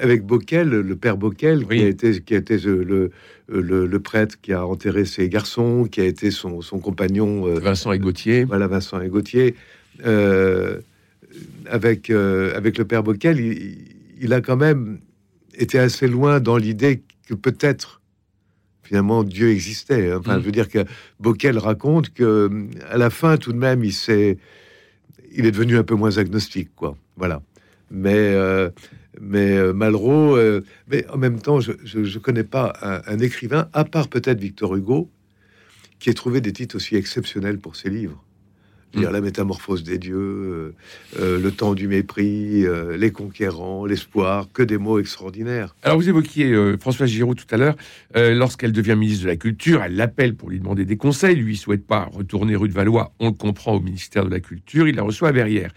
avec 0.00 0.24
Bockel, 0.24 0.68
le 0.68 0.96
père 0.96 1.16
Bockel, 1.16 1.66
qui 1.66 1.82
a 1.82 1.88
été, 1.88 2.20
qui 2.20 2.34
a 2.34 2.38
été 2.38 2.58
le, 2.58 3.10
le, 3.48 4.00
prêtre 4.00 4.40
qui 4.40 4.52
a 4.52 4.66
enterré 4.66 5.04
ses 5.04 5.28
garçons, 5.28 5.86
qui 5.90 6.00
a 6.00 6.04
été 6.04 6.30
son, 6.30 6.60
son 6.60 6.78
compagnon. 6.78 7.46
Euh, 7.46 7.58
Vincent 7.58 7.92
et 7.92 7.98
Gauthier. 7.98 8.44
Voilà, 8.44 8.66
Vincent 8.66 9.00
et 9.00 9.08
Gauthier. 9.08 9.54
Euh, 10.04 10.78
avec, 11.66 12.10
euh, 12.10 12.56
avec 12.56 12.78
le 12.78 12.84
père 12.84 13.02
Bockel, 13.02 13.38
il, 14.20 14.32
a 14.32 14.40
quand 14.40 14.56
même 14.56 14.98
été 15.54 15.78
assez 15.78 16.06
loin 16.06 16.40
dans 16.40 16.56
l'idée 16.56 17.02
que 17.26 17.34
peut-être 17.34 18.00
finalement 18.82 19.24
Dieu 19.24 19.50
existait. 19.50 20.12
Enfin, 20.12 20.36
mm. 20.36 20.40
je 20.40 20.44
veux 20.46 20.52
dire 20.52 20.68
que 20.68 20.84
Bockel 21.20 21.58
raconte 21.58 22.12
que 22.12 22.50
à 22.90 22.98
la 22.98 23.10
fin, 23.10 23.36
tout 23.36 23.52
de 23.52 23.58
même, 23.58 23.84
il 23.84 23.92
s'est, 23.92 24.38
il 25.34 25.46
est 25.46 25.52
devenu 25.52 25.76
un 25.76 25.84
peu 25.84 25.94
moins 25.94 26.18
agnostique, 26.18 26.70
quoi. 26.74 26.96
Voilà. 27.16 27.42
Mais 27.92 28.34
mais 29.20 29.56
euh, 29.56 29.72
Malraux, 29.72 30.36
euh, 30.36 30.64
mais 30.88 31.06
en 31.08 31.18
même 31.18 31.40
temps, 31.40 31.60
je 31.60 31.72
ne 31.72 32.18
connais 32.18 32.44
pas 32.44 32.72
un, 32.82 33.18
écrivain, 33.18 33.68
à 33.72 33.84
part 33.84 34.08
peut-être 34.08 34.40
Victor 34.40 34.74
Hugo, 34.74 35.10
qui 35.98 36.10
ait 36.10 36.14
trouvé 36.14 36.40
des 36.40 36.52
titres 36.52 36.76
aussi 36.76 36.96
exceptionnels 36.96 37.58
pour 37.58 37.76
ses 37.76 37.90
livres. 37.90 38.22
Dire 38.94 39.10
mm. 39.10 39.12
La 39.14 39.20
métamorphose 39.20 39.84
des 39.84 39.96
dieux, 39.98 40.74
euh, 41.18 41.40
Le 41.40 41.50
temps 41.50 41.74
du 41.74 41.88
mépris, 41.88 42.64
Les 42.98 43.10
conquérants, 43.10 43.86
L'espoir, 43.86 44.48
que 44.52 44.62
des 44.62 44.76
mots 44.76 44.98
extraordinaires. 44.98 45.76
Alors 45.82 45.98
vous 45.98 46.08
évoquiez 46.08 46.76
François 46.78 47.06
Giraud 47.06 47.34
tout 47.34 47.46
à 47.50 47.56
l'heure. 47.56 47.76
Lorsqu'elle 48.14 48.72
devient 48.72 48.96
ministre 48.96 49.24
de 49.24 49.28
la 49.28 49.36
Culture, 49.36 49.82
elle 49.82 49.96
l'appelle 49.96 50.34
pour 50.34 50.50
lui 50.50 50.58
demander 50.58 50.84
des 50.84 50.96
conseils. 50.96 51.36
Lui, 51.36 51.54
il 51.54 51.56
souhaite 51.56 51.86
pas 51.86 52.04
retourner 52.12 52.56
rue 52.56 52.68
de 52.68 52.74
Valois. 52.74 53.14
On 53.20 53.28
le 53.28 53.34
comprend 53.34 53.74
au 53.74 53.80
ministère 53.80 54.24
de 54.24 54.30
la 54.30 54.40
Culture. 54.40 54.88
Il 54.88 54.96
la 54.96 55.02
reçoit 55.02 55.28
à 55.28 55.32
Verrières. 55.32 55.72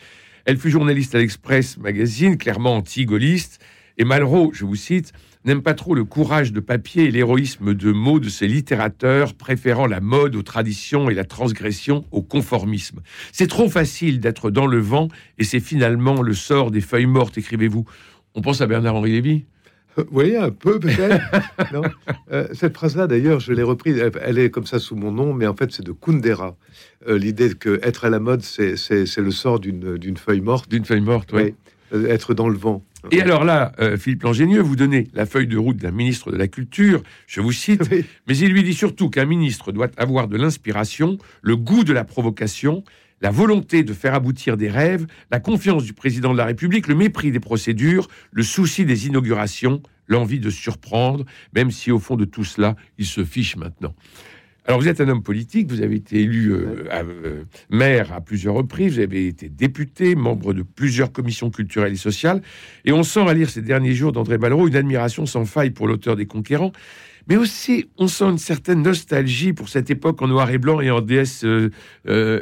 Elle 0.46 0.58
fut 0.58 0.70
journaliste 0.70 1.16
à 1.16 1.18
l'Express 1.18 1.78
Magazine, 1.80 2.38
clairement 2.38 2.76
anti-gaulliste. 2.76 3.60
Et 3.98 4.04
Malraux, 4.04 4.52
je 4.54 4.64
vous 4.64 4.76
cite, 4.76 5.12
n'aime 5.44 5.64
pas 5.64 5.74
trop 5.74 5.96
le 5.96 6.04
courage 6.04 6.54
de 6.54 6.60
papier 6.60 7.06
et 7.06 7.12
l'héroïsme 7.12 7.74
de 7.74 7.92
mots 7.92 8.20
de 8.20 8.30
ses 8.30 8.48
littérateurs, 8.48 9.34
préférant 9.34 9.88
la 9.88 10.02
mode 10.02 10.36
aux 10.36 10.44
traditions 10.44 11.10
et 11.10 11.16
la 11.16 11.24
transgression 11.24 12.06
au 12.12 12.22
conformisme. 12.22 13.02
C'est 13.32 13.48
trop 13.48 13.70
facile 13.70 14.20
d'être 14.20 14.52
dans 14.52 14.68
le 14.68 14.78
vent 14.78 15.08
et 15.40 15.44
c'est 15.44 15.60
finalement 15.60 16.22
le 16.22 16.36
sort 16.36 16.70
des 16.70 16.82
feuilles 16.82 17.08
mortes, 17.08 17.40
écrivez-vous. 17.40 17.86
On 18.36 18.42
pense 18.42 18.62
à 18.62 18.68
Bernard-Henri 18.68 19.14
Lévy? 19.14 19.46
Vous 19.98 20.04
voyez, 20.12 20.38
un 20.38 20.52
peu 20.52 20.80
peut-être. 20.80 21.22
Euh, 22.32 22.48
cette 22.54 22.76
phrase-là, 22.76 23.08
d'ailleurs, 23.08 23.40
je 23.40 23.54
l'ai 23.54 23.62
reprise. 23.62 24.02
Elle 24.22 24.40
est 24.40 24.50
comme 24.50 24.66
ça 24.66 24.80
sous 24.80 24.96
mon 24.96 25.12
nom, 25.12 25.34
mais 25.34 25.46
en 25.46 25.56
fait, 25.56 25.72
c'est 25.72 25.86
de 25.86 25.92
Kundera. 25.92 26.58
Euh, 27.08 27.18
l'idée 27.18 27.54
que 27.54 27.80
être 27.84 28.06
à 28.06 28.10
la 28.10 28.20
mode, 28.20 28.42
c'est 28.42 28.76
le 29.18 29.32
sort 29.32 29.60
d'une 29.60 30.18
feuille 30.18 30.42
morte. 30.42 30.70
D'une 30.70 30.86
feuille 30.86 31.02
morte, 31.02 31.32
oui. 31.34 31.54
Euh, 31.94 32.08
être 32.08 32.34
dans 32.34 32.50
le 32.50 32.58
vent. 32.58 32.84
Et 33.12 33.22
alors 33.22 33.44
là, 33.44 33.72
Philippe 33.98 34.24
Langénieux, 34.24 34.62
vous 34.62 34.76
donnez 34.76 35.08
la 35.14 35.28
feuille 35.28 35.48
de 35.48 35.58
route 35.58 35.78
d'un 35.78 35.92
ministre 35.92 36.32
de 36.32 36.38
la 36.38 36.48
Culture, 36.48 37.04
je 37.28 37.40
vous 37.40 37.52
cite, 37.52 37.88
mais 38.28 38.38
il 38.38 38.52
lui 38.52 38.64
dit 38.64 38.74
surtout 38.74 39.12
qu'un 39.12 39.26
ministre 39.26 39.72
doit 39.72 39.90
avoir 39.98 40.28
de 40.28 40.38
l'inspiration, 40.38 41.20
le 41.44 41.56
goût 41.56 41.84
de 41.84 41.94
la 41.94 42.04
provocation, 42.04 42.84
la 43.22 43.32
volonté 43.32 43.84
de 43.84 43.94
faire 43.94 44.14
aboutir 44.14 44.58
des 44.58 44.70
rêves, 44.70 45.08
la 45.32 45.40
confiance 45.40 45.84
du 45.84 45.94
président 45.94 46.34
de 46.34 46.38
la 46.38 46.46
République, 46.46 46.88
le 46.88 46.96
mépris 46.96 47.32
des 47.32 47.40
procédures, 47.40 48.08
le 48.32 48.44
souci 48.44 48.86
des 48.86 49.08
inaugurations, 49.08 49.82
l'envie 50.08 50.40
de 50.40 50.50
surprendre, 50.50 51.26
même 51.54 51.72
si 51.72 51.92
au 51.92 52.00
fond 52.00 52.16
de 52.16 52.26
tout 52.26 52.44
cela, 52.44 52.76
il 52.98 53.06
se 53.06 53.24
fiche 53.24 53.56
maintenant. 53.56 53.96
Alors 54.68 54.80
vous 54.82 54.88
êtes 54.88 55.00
un 55.00 55.08
homme 55.10 55.22
politique, 55.22 55.70
vous 55.70 55.82
avez 55.82 55.96
été 55.96 56.22
élu 56.22 56.52
euh, 56.52 56.86
euh, 56.92 57.44
maire 57.70 58.12
à 58.14 58.22
plusieurs 58.22 58.56
reprises, 58.56 58.96
vous 58.96 59.00
avez 59.00 59.28
été 59.28 59.48
député, 59.48 60.16
membre 60.16 60.54
de 60.54 60.64
plusieurs 60.64 61.12
commissions 61.12 61.52
culturelles 61.52 61.94
et 61.94 61.98
sociales, 61.98 62.42
et 62.84 62.92
on 62.92 63.04
sent 63.04 63.28
à 63.28 63.34
lire 63.36 63.48
ces 63.48 63.62
derniers 63.62 63.94
jours 63.94 64.12
d'André 64.12 64.40
Malraux 64.40 64.68
une 64.68 64.76
admiration 64.76 65.28
sans 65.28 65.46
faille 65.46 65.70
pour 65.70 65.88
l'auteur 65.88 66.16
des 66.16 66.26
Conquérants, 66.26 66.72
mais 67.28 67.38
aussi 67.38 67.90
on 68.00 68.08
sent 68.08 68.26
une 68.26 68.38
certaine 68.40 68.82
nostalgie 68.82 69.54
pour 69.54 69.70
cette 69.70 69.92
époque 69.92 70.20
en 70.24 70.28
noir 70.28 70.50
et 70.50 70.58
blanc 70.58 70.82
et 70.82 70.90
en 70.90 71.02
DS 71.02 71.44
euh, 71.44 71.70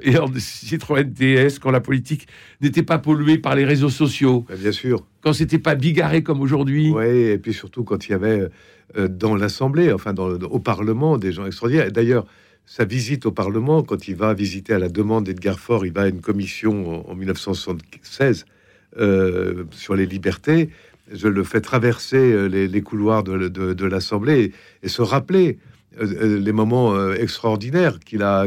et 0.01 0.17
en 0.17 0.27
Citroën 0.37 1.03
DS 1.03 1.59
quand 1.59 1.71
la 1.71 1.81
politique 1.81 2.27
n'était 2.61 2.83
pas 2.83 2.99
polluée 2.99 3.37
par 3.37 3.55
les 3.55 3.65
réseaux 3.65 3.89
sociaux. 3.89 4.45
Bah, 4.47 4.55
bien 4.57 4.71
sûr. 4.71 5.05
Quand 5.21 5.33
c'était 5.33 5.59
pas 5.59 5.75
bigarré 5.75 6.23
comme 6.23 6.39
aujourd'hui. 6.39 6.89
Oui, 6.91 7.05
et 7.05 7.37
puis 7.37 7.53
surtout 7.53 7.83
quand 7.83 8.07
il 8.07 8.11
y 8.11 8.15
avait 8.15 8.47
dans 8.97 9.35
l'Assemblée, 9.35 9.91
enfin 9.91 10.13
dans, 10.13 10.29
au 10.29 10.59
Parlement, 10.59 11.17
des 11.17 11.31
gens 11.31 11.45
extraordinaires. 11.45 11.91
D'ailleurs, 11.91 12.25
sa 12.65 12.85
visite 12.85 13.25
au 13.25 13.31
Parlement, 13.31 13.83
quand 13.83 14.07
il 14.07 14.15
va 14.15 14.33
visiter 14.33 14.73
à 14.73 14.79
la 14.79 14.89
demande 14.89 15.25
d'Edgar 15.25 15.59
Faure, 15.59 15.85
il 15.85 15.91
va 15.93 16.03
à 16.03 16.07
une 16.07 16.21
commission 16.21 17.05
en, 17.07 17.12
en 17.12 17.15
1976 17.15 18.45
sur 19.71 19.95
les 19.95 20.05
libertés 20.05 20.69
je 21.12 21.27
le 21.27 21.43
fais 21.43 21.62
traverser 21.62 22.17
euh, 22.17 22.47
les, 22.47 22.81
couloirs 22.81 23.23
de, 23.23 23.85
l'Assemblée 23.85 24.51
et, 24.81 24.88
se 24.88 25.01
rappeler 25.01 25.57
euh, 26.01 26.05
euh, 26.21 26.39
les 26.39 26.51
moments 26.51 27.12
extraordinaires 27.13 28.00
qu'il 28.00 28.23
a, 28.23 28.45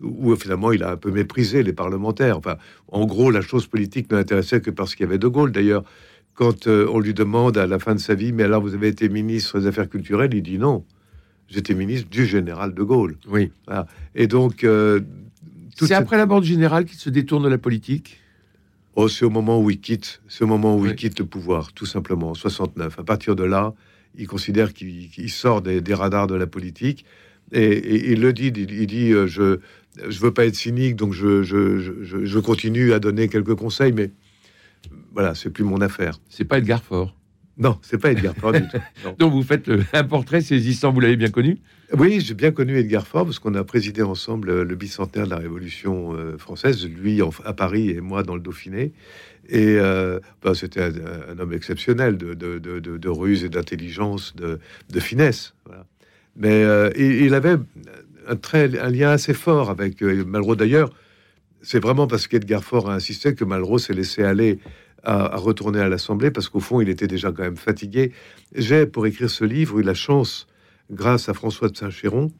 où 0.00 0.34
finalement 0.36 0.72
il 0.72 0.82
a 0.82 0.92
un 0.92 0.96
peu 0.96 1.10
méprisé 1.10 1.62
les 1.62 1.72
parlementaires. 1.72 2.38
Enfin, 2.38 2.56
en 2.88 3.06
gros, 3.06 3.30
la 3.30 3.40
chose 3.40 3.66
politique 3.66 4.10
ne 4.10 4.16
l'intéressait 4.16 4.60
que 4.60 4.70
parce 4.70 4.94
qu'il 4.94 5.04
y 5.04 5.08
avait 5.08 5.18
De 5.18 5.28
Gaulle. 5.28 5.52
D'ailleurs, 5.52 5.84
quand 6.38 6.68
on 6.68 7.00
lui 7.00 7.14
demande 7.14 7.58
à 7.58 7.66
la 7.66 7.80
fin 7.80 7.96
de 7.96 8.00
sa 8.00 8.14
vie, 8.14 8.30
mais 8.32 8.44
alors 8.44 8.62
vous 8.62 8.72
avez 8.72 8.86
été 8.86 9.08
ministre 9.08 9.58
des 9.58 9.66
Affaires 9.66 9.88
culturelles, 9.88 10.32
il 10.32 10.42
dit 10.42 10.56
non. 10.56 10.84
J'étais 11.48 11.74
ministre 11.74 12.08
du 12.08 12.26
général 12.26 12.74
de 12.74 12.82
Gaulle. 12.84 13.16
Oui. 13.28 13.50
Et 14.14 14.28
donc. 14.28 14.64
c'est 15.74 15.94
après 15.94 16.16
la 16.16 16.26
mort 16.26 16.40
du 16.40 16.46
général 16.46 16.84
qu'il 16.84 16.96
se 16.96 17.10
détourne 17.10 17.42
de 17.42 17.48
la 17.48 17.58
politique? 17.58 18.20
Oh, 18.94 19.08
c'est 19.08 19.24
au 19.24 19.30
moment 19.30 19.60
où 19.60 19.68
il 19.68 19.80
quitte, 19.80 20.20
c'est 20.28 20.44
au 20.44 20.46
moment 20.46 20.76
où 20.76 20.86
il 20.86 20.94
quitte 20.94 21.18
le 21.18 21.24
pouvoir, 21.24 21.72
tout 21.72 21.86
simplement, 21.86 22.34
69. 22.34 23.00
À 23.00 23.02
partir 23.02 23.34
de 23.34 23.42
là, 23.42 23.74
il 24.16 24.28
considère 24.28 24.72
qu'il 24.72 25.30
sort 25.30 25.60
des, 25.60 25.94
radars 25.94 26.28
de 26.28 26.36
la 26.36 26.46
politique 26.46 27.04
et, 27.50 28.12
il 28.12 28.20
le 28.20 28.32
dit, 28.32 28.52
il, 28.54 28.86
dit 28.86 29.10
euh, 29.10 29.26
je 29.26 29.58
je 30.08 30.20
veux 30.20 30.32
pas 30.32 30.46
être 30.46 30.54
cynique, 30.54 30.94
donc 30.94 31.12
je, 31.14 31.42
je, 31.42 31.80
je, 32.02 32.38
continue 32.38 32.92
à 32.92 33.00
donner 33.00 33.28
quelques 33.28 33.54
conseils, 33.56 33.92
mais 33.92 34.10
voilà, 35.12 35.34
c'est 35.34 35.50
plus 35.50 35.64
mon 35.64 35.80
affaire. 35.80 36.18
C'est 36.28 36.44
pas 36.44 36.58
Edgar 36.58 36.82
Faure. 36.82 37.14
Non, 37.58 37.78
c'est 37.82 37.98
pas 37.98 38.12
Edgar 38.12 38.34
Faure 38.36 38.52
du 38.52 38.62
tout. 38.68 38.78
Donc 39.18 39.32
vous 39.32 39.42
faites 39.42 39.68
un 39.92 40.04
portrait 40.04 40.40
saisissant, 40.40 40.92
vous 40.92 41.00
l'avez 41.00 41.16
bien 41.16 41.30
connu? 41.30 41.58
Oui, 41.96 42.20
j'ai 42.20 42.34
bien 42.34 42.50
connu 42.52 42.76
Edgar 42.76 43.06
Faure 43.06 43.24
parce 43.24 43.38
qu'on 43.38 43.54
a 43.54 43.64
présidé 43.64 44.02
ensemble 44.02 44.50
euh, 44.50 44.64
le 44.64 44.76
bicentenaire 44.76 45.26
de 45.26 45.30
la 45.30 45.38
Révolution 45.38 46.14
euh, 46.14 46.36
française, 46.36 46.86
lui 46.86 47.20
à 47.44 47.52
Paris 47.54 47.90
et 47.90 48.00
moi 48.00 48.22
dans 48.22 48.34
le 48.34 48.40
Dauphiné. 48.40 48.92
Et 49.48 49.76
euh, 49.78 50.20
bah, 50.42 50.52
c'était 50.54 50.82
un, 50.82 51.38
homme 51.38 51.54
exceptionnel 51.54 52.18
de, 52.18 52.34
de, 52.34 53.08
ruse 53.08 53.42
et 53.42 53.48
d'intelligence, 53.48 54.36
de, 54.36 55.00
finesse. 55.00 55.54
Mais 56.36 56.62
il, 56.96 57.32
avait 57.32 57.56
un, 58.28 58.36
très, 58.36 58.78
un 58.78 58.90
lien 58.90 59.10
assez 59.10 59.32
fort 59.32 59.70
avec 59.70 60.02
Malraux. 60.02 60.54
D'ailleurs, 60.54 60.92
c'est 61.62 61.80
vraiment 61.80 62.06
parce 62.06 62.26
qu'Edgar 62.26 62.64
Faure 62.64 62.90
a 62.90 62.94
insisté 62.94 63.34
que 63.34 63.44
Malraux 63.44 63.78
s'est 63.78 63.94
laissé 63.94 64.22
aller 64.22 64.58
à, 65.02 65.36
retourner 65.36 65.80
à 65.80 65.88
l'Assemblée 65.88 66.30
parce 66.30 66.48
qu'au 66.48 66.60
fond, 66.60 66.80
il 66.80 66.88
était 66.88 67.06
déjà 67.06 67.32
quand 67.32 67.42
même 67.42 67.56
fatigué. 67.56 68.12
J'ai, 68.54 68.86
pour 68.86 69.06
écrire 69.06 69.30
ce 69.30 69.44
livre, 69.44 69.78
eu 69.78 69.82
la 69.82 69.94
chance, 69.94 70.46
grâce 70.90 71.28
à 71.28 71.34
François 71.34 71.68
de 71.68 71.76
Saint-Chéron, 71.76 72.30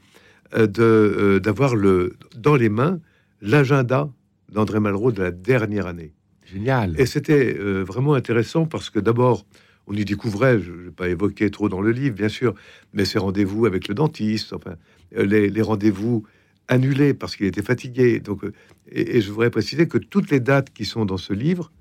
euh, 0.54 0.66
euh, 0.78 1.40
d'avoir 1.40 1.76
le 1.76 2.16
dans 2.36 2.56
les 2.56 2.68
mains 2.68 3.00
l'agenda 3.42 4.10
d'André 4.50 4.80
Malraux 4.80 5.12
de 5.12 5.22
la 5.22 5.30
dernière 5.30 5.86
année. 5.86 6.14
Génial. 6.50 6.98
Et 6.98 7.04
c'était 7.04 7.54
euh, 7.58 7.84
vraiment 7.84 8.14
intéressant 8.14 8.64
parce 8.64 8.88
que 8.88 8.98
d'abord, 8.98 9.44
on 9.86 9.94
y 9.94 10.04
découvrait, 10.04 10.58
je 10.58 10.72
ne 10.72 10.76
vais 10.84 10.90
pas 10.90 11.08
évoquer 11.08 11.50
trop 11.50 11.68
dans 11.68 11.82
le 11.82 11.92
livre, 11.92 12.16
bien 12.16 12.28
sûr, 12.28 12.54
mais 12.94 13.04
ses 13.04 13.18
rendez-vous 13.18 13.66
avec 13.66 13.88
le 13.88 13.94
dentiste, 13.94 14.54
enfin, 14.54 14.76
les, 15.12 15.50
les 15.50 15.62
rendez-vous 15.62 16.24
annulés 16.68 17.14
parce 17.14 17.36
qu'il 17.36 17.46
était 17.46 17.62
fatigué. 17.62 18.20
Donc, 18.20 18.42
et, 18.90 19.16
et, 19.16 19.20
je 19.20 19.30
voudrais 19.30 19.50
préciser 19.50 19.88
que 19.88 19.98
toutes 19.98 20.30
les 20.30 20.40
dates 20.40 20.70
qui 20.72 20.84
sont 20.84 21.04
dans 21.04 21.16
ce 21.16 21.32
livre 21.32 21.72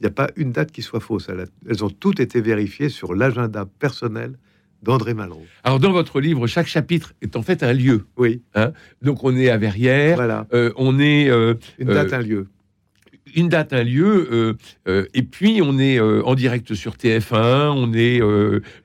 il 0.00 0.04
n'y 0.04 0.08
a 0.08 0.10
pas 0.10 0.28
une 0.36 0.52
date 0.52 0.72
qui 0.72 0.82
soit 0.82 1.00
fausse. 1.00 1.30
Elles 1.68 1.84
ont 1.84 1.90
toutes 1.90 2.20
été 2.20 2.40
vérifiées 2.40 2.88
sur 2.88 3.14
l'agenda 3.14 3.66
personnel 3.78 4.36
d'André 4.82 5.14
Malraux. 5.14 5.46
Alors, 5.62 5.78
dans 5.78 5.92
votre 5.92 6.20
livre, 6.20 6.46
chaque 6.46 6.66
chapitre 6.66 7.14
est 7.22 7.36
en 7.36 7.42
fait 7.42 7.62
un 7.62 7.72
lieu. 7.72 8.04
Oui. 8.16 8.42
Hein 8.54 8.72
Donc, 9.02 9.24
on 9.24 9.34
est 9.36 9.48
à 9.48 9.56
Verrières. 9.56 10.16
Voilà. 10.16 10.46
Euh, 10.52 10.72
on 10.76 10.98
est. 10.98 11.30
Euh, 11.30 11.54
une 11.78 11.88
date, 11.88 12.12
euh, 12.12 12.16
un 12.16 12.20
lieu. 12.20 12.46
Une 13.34 13.48
date, 13.48 13.72
un 13.72 13.82
lieu, 13.82 14.28
euh, 14.32 14.54
euh, 14.88 15.06
et 15.14 15.22
puis 15.22 15.60
on 15.62 15.78
est 15.78 15.98
euh, 16.00 16.22
en 16.24 16.34
direct 16.34 16.74
sur 16.74 16.94
TF1, 16.94 17.70
on 17.74 17.92
est 17.92 18.20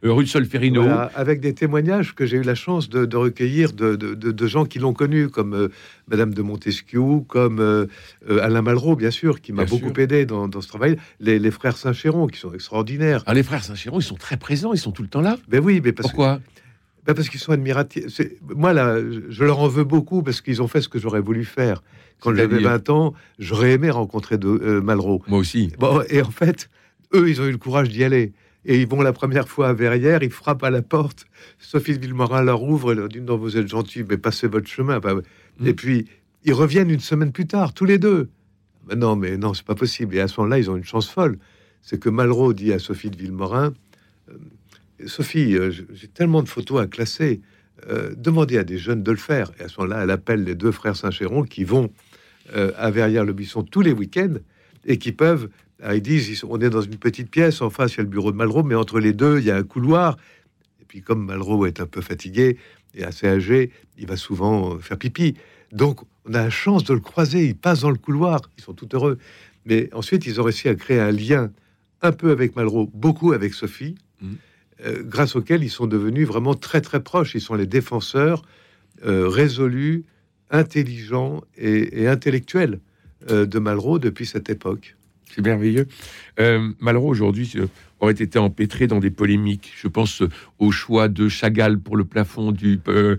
rue 0.03 0.23
de 0.23 0.29
Solferino. 0.29 0.81
Voilà, 0.83 1.11
avec 1.15 1.39
des 1.41 1.53
témoignages 1.53 2.15
que 2.15 2.25
j'ai 2.25 2.37
eu 2.37 2.43
la 2.43 2.55
chance 2.55 2.89
de, 2.89 3.05
de 3.05 3.17
recueillir 3.17 3.73
de, 3.73 3.95
de- 3.95 4.13
de- 4.13 4.47
gens 4.47 4.65
qui 4.65 4.79
l'ont 4.79 4.93
connu, 4.93 5.29
comme 5.29 5.69
Madame 6.09 6.33
de 6.33 6.41
Montesquieu, 6.41 7.01
comme 7.27 7.87
Alain 8.27 8.61
Malraux, 8.61 8.95
bien 8.95 9.11
sûr, 9.11 9.41
qui 9.41 9.53
m'a 9.53 9.65
beaucoup 9.65 9.89
sûr. 9.93 9.99
aidé 9.99 10.25
dans, 10.25 10.47
dans 10.47 10.61
ce 10.61 10.67
travail, 10.67 10.97
les, 11.19 11.37
les 11.39 11.51
frères 11.51 11.77
Saint-Chéron, 11.77 12.27
qui 12.27 12.39
sont 12.39 12.53
extraordinaires. 12.53 13.23
Alors 13.25 13.35
les 13.35 13.43
frères 13.43 13.63
Saint-Chéron, 13.63 13.99
ils 13.99 14.03
sont 14.03 14.15
très 14.15 14.37
présents, 14.37 14.73
ils 14.73 14.79
sont 14.79 14.91
tout 14.91 15.03
le 15.03 15.07
temps 15.09 15.21
là? 15.21 15.37
Ben 15.47 15.61
oui, 15.63 15.81
mais 15.83 15.91
parce 15.91 16.09
que 16.09 16.15
Pourquoi? 16.15 16.39
Ben 17.05 17.13
parce 17.13 17.29
qu'ils 17.29 17.39
sont 17.39 17.51
admiratifs. 17.51 18.07
C'est- 18.09 18.37
Moi, 18.55 18.73
là, 18.73 18.97
je, 19.29 19.43
leur 19.43 19.59
en 19.59 19.67
veux 19.67 19.83
beaucoup 19.83 20.21
parce 20.21 20.41
qu'ils 20.41 20.61
ont 20.61 20.67
fait 20.67 20.81
ce 20.81 20.89
que 20.89 20.99
j'aurais 20.99 21.21
voulu 21.21 21.45
faire. 21.45 21.81
Quand 22.19 22.35
j'avais 22.35 22.49
C'est-à-dire 22.59 22.69
20 22.69 22.89
ans, 22.89 23.13
j'aurais 23.39 23.71
aimé 23.73 23.89
rencontrer 23.89 24.37
de, 24.37 24.47
euh, 24.49 24.81
Malraux. 24.81 25.23
Moi 25.27 25.39
aussi. 25.39 25.71
Bon, 25.79 26.01
et 26.09 26.21
en 26.21 26.29
fait, 26.31 26.69
eux, 27.15 27.29
ils 27.29 27.41
ont 27.41 27.45
eu 27.45 27.51
le 27.51 27.57
courage 27.57 27.89
d'y 27.89 28.03
aller. 28.03 28.33
Et 28.65 28.81
ils 28.81 28.87
vont 28.87 29.01
la 29.01 29.13
première 29.13 29.47
fois 29.47 29.69
à 29.69 29.73
Verrières, 29.73 30.21
ils 30.21 30.29
frappent 30.29 30.63
à 30.63 30.69
la 30.69 30.81
porte. 30.81 31.25
Sophie 31.59 31.95
de 31.95 32.01
Villemorin 32.01 32.43
leur 32.43 32.61
ouvre, 32.61 32.91
elle 32.91 32.97
leur 32.97 33.07
dit 33.07 33.21
Non, 33.21 33.37
vous 33.37 33.55
êtes 33.57 33.69
gentil, 33.69 34.03
mais 34.07 34.17
passez 34.17 34.47
votre 34.47 34.67
chemin. 34.67 34.99
Bah, 34.99 35.13
Mm. 35.59 35.67
Et 35.67 35.73
puis, 35.73 36.05
ils 36.45 36.53
reviennent 36.53 36.89
une 36.89 36.99
semaine 36.99 37.31
plus 37.31 37.45
tard, 37.47 37.73
tous 37.73 37.85
les 37.85 37.97
deux. 37.97 38.29
Ben 38.87 38.97
non, 38.97 39.15
mais 39.15 39.37
non, 39.37 39.53
c'est 39.53 39.65
pas 39.65 39.75
possible. 39.75 40.15
Et 40.15 40.19
à 40.21 40.27
ce 40.27 40.39
moment-là, 40.39 40.57
ils 40.59 40.69
ont 40.71 40.77
une 40.77 40.83
chance 40.85 41.09
folle. 41.09 41.37
C'est 41.81 41.99
que 41.99 42.09
Malraux 42.09 42.53
dit 42.53 42.71
à 42.73 42.79
Sophie 42.79 43.09
de 43.09 43.17
Villemorin 43.17 43.73
euh, 44.29 44.33
Sophie, 45.07 45.55
euh, 45.55 45.71
j'ai 45.71 46.07
tellement 46.07 46.43
de 46.43 46.49
photos 46.49 46.81
à 46.81 46.87
classer. 46.87 47.41
euh, 47.89 48.13
demandez 48.17 48.57
à 48.57 48.63
des 48.65 48.77
jeunes 48.77 49.03
de 49.03 49.11
le 49.11 49.17
faire. 49.17 49.51
Et 49.59 49.63
à 49.63 49.67
ce 49.69 49.79
moment-là, 49.79 50.03
elle 50.03 50.11
appelle 50.11 50.43
les 50.43 50.55
deux 50.55 50.71
frères 50.73 50.97
Saint-Chéron 50.97 51.43
qui 51.43 51.63
vont 51.63 51.89
euh, 52.55 52.71
à 52.77 52.91
Verrières-le-Buisson 52.91 53.63
tous 53.63 53.79
les 53.81 53.93
week-ends 53.93 54.35
et 54.85 54.97
qui 54.97 55.11
peuvent. 55.13 55.49
ils 55.93 56.01
disent 56.01 56.39
sont- 56.39 56.47
on 56.51 56.59
est 56.59 56.69
dans 56.69 56.81
une 56.81 56.97
petite 56.97 57.29
pièce, 57.31 57.61
en 57.61 57.69
face 57.69 57.93
il 57.93 57.97
y 57.97 57.99
a 58.01 58.03
le 58.03 58.09
bureau 58.09 58.31
de 58.33 58.37
Malraux, 58.37 58.63
mais 58.63 58.75
entre 58.75 58.99
les 58.99 59.13
deux 59.13 59.39
il 59.39 59.45
y 59.45 59.51
a 59.51 59.55
un 59.55 59.63
couloir. 59.63 60.17
Et 60.81 60.85
puis 60.85 61.01
comme 61.01 61.23
Malraux 61.25 61.65
est 61.67 61.79
un 61.79 61.85
peu 61.85 62.01
fatigué 62.01 62.57
et 62.95 63.03
assez 63.05 63.27
âgé, 63.27 63.71
il 63.97 64.07
va 64.07 64.17
souvent 64.17 64.77
faire 64.79 64.97
pipi. 64.97 65.35
Donc 65.71 66.01
on 66.25 66.33
a 66.33 66.43
la 66.43 66.49
chance 66.49 66.83
de 66.83 66.93
le 66.93 66.99
croiser, 66.99 67.45
il 67.45 67.55
passe 67.55 67.81
dans 67.81 67.91
le 67.91 67.97
couloir, 67.97 68.41
ils 68.57 68.63
sont 68.63 68.73
tout 68.73 68.89
heureux. 68.93 69.17
Mais 69.65 69.89
ensuite 69.93 70.25
ils 70.25 70.41
ont 70.41 70.43
réussi 70.43 70.67
à 70.67 70.75
créer 70.75 70.99
un 70.99 71.11
lien 71.11 71.51
un 72.01 72.11
peu 72.11 72.31
avec 72.31 72.57
Malraux, 72.57 72.89
beaucoup 72.93 73.31
avec 73.31 73.53
Sophie, 73.53 73.95
Mhm. 74.21 74.35
Euh, 74.85 75.03
grâce 75.03 75.35
auquel 75.35 75.63
ils 75.63 75.69
sont 75.69 75.87
devenus 75.87 76.27
vraiment 76.27 76.53
très 76.53 76.81
très 76.81 77.01
proches. 77.01 77.35
Ils 77.35 77.41
sont 77.41 77.55
les 77.55 77.67
défenseurs 77.67 78.43
euh, 79.05 79.27
résolus, 79.27 80.05
intelligents 80.49 81.41
et, 81.57 82.01
et 82.01 82.07
intellectuels 82.07 82.79
euh, 83.29 83.45
de 83.45 83.59
Malraux 83.59 83.99
depuis 83.99 84.25
cette 84.25 84.49
époque. 84.49 84.95
C'est 85.33 85.45
merveilleux. 85.45 85.87
Euh, 86.39 86.69
Malraux, 86.79 87.09
aujourd'hui, 87.09 87.51
euh, 87.57 87.67
aurait 87.99 88.13
été 88.13 88.39
empêtré 88.39 88.87
dans 88.87 88.99
des 88.99 89.11
polémiques. 89.11 89.71
Je 89.77 89.87
pense 89.87 90.21
euh, 90.21 90.29
au 90.57 90.71
choix 90.71 91.07
de 91.07 91.27
Chagall 91.27 91.79
pour 91.79 91.97
le 91.97 92.05
plafond 92.05 92.51
du, 92.51 92.77
de 92.77 93.17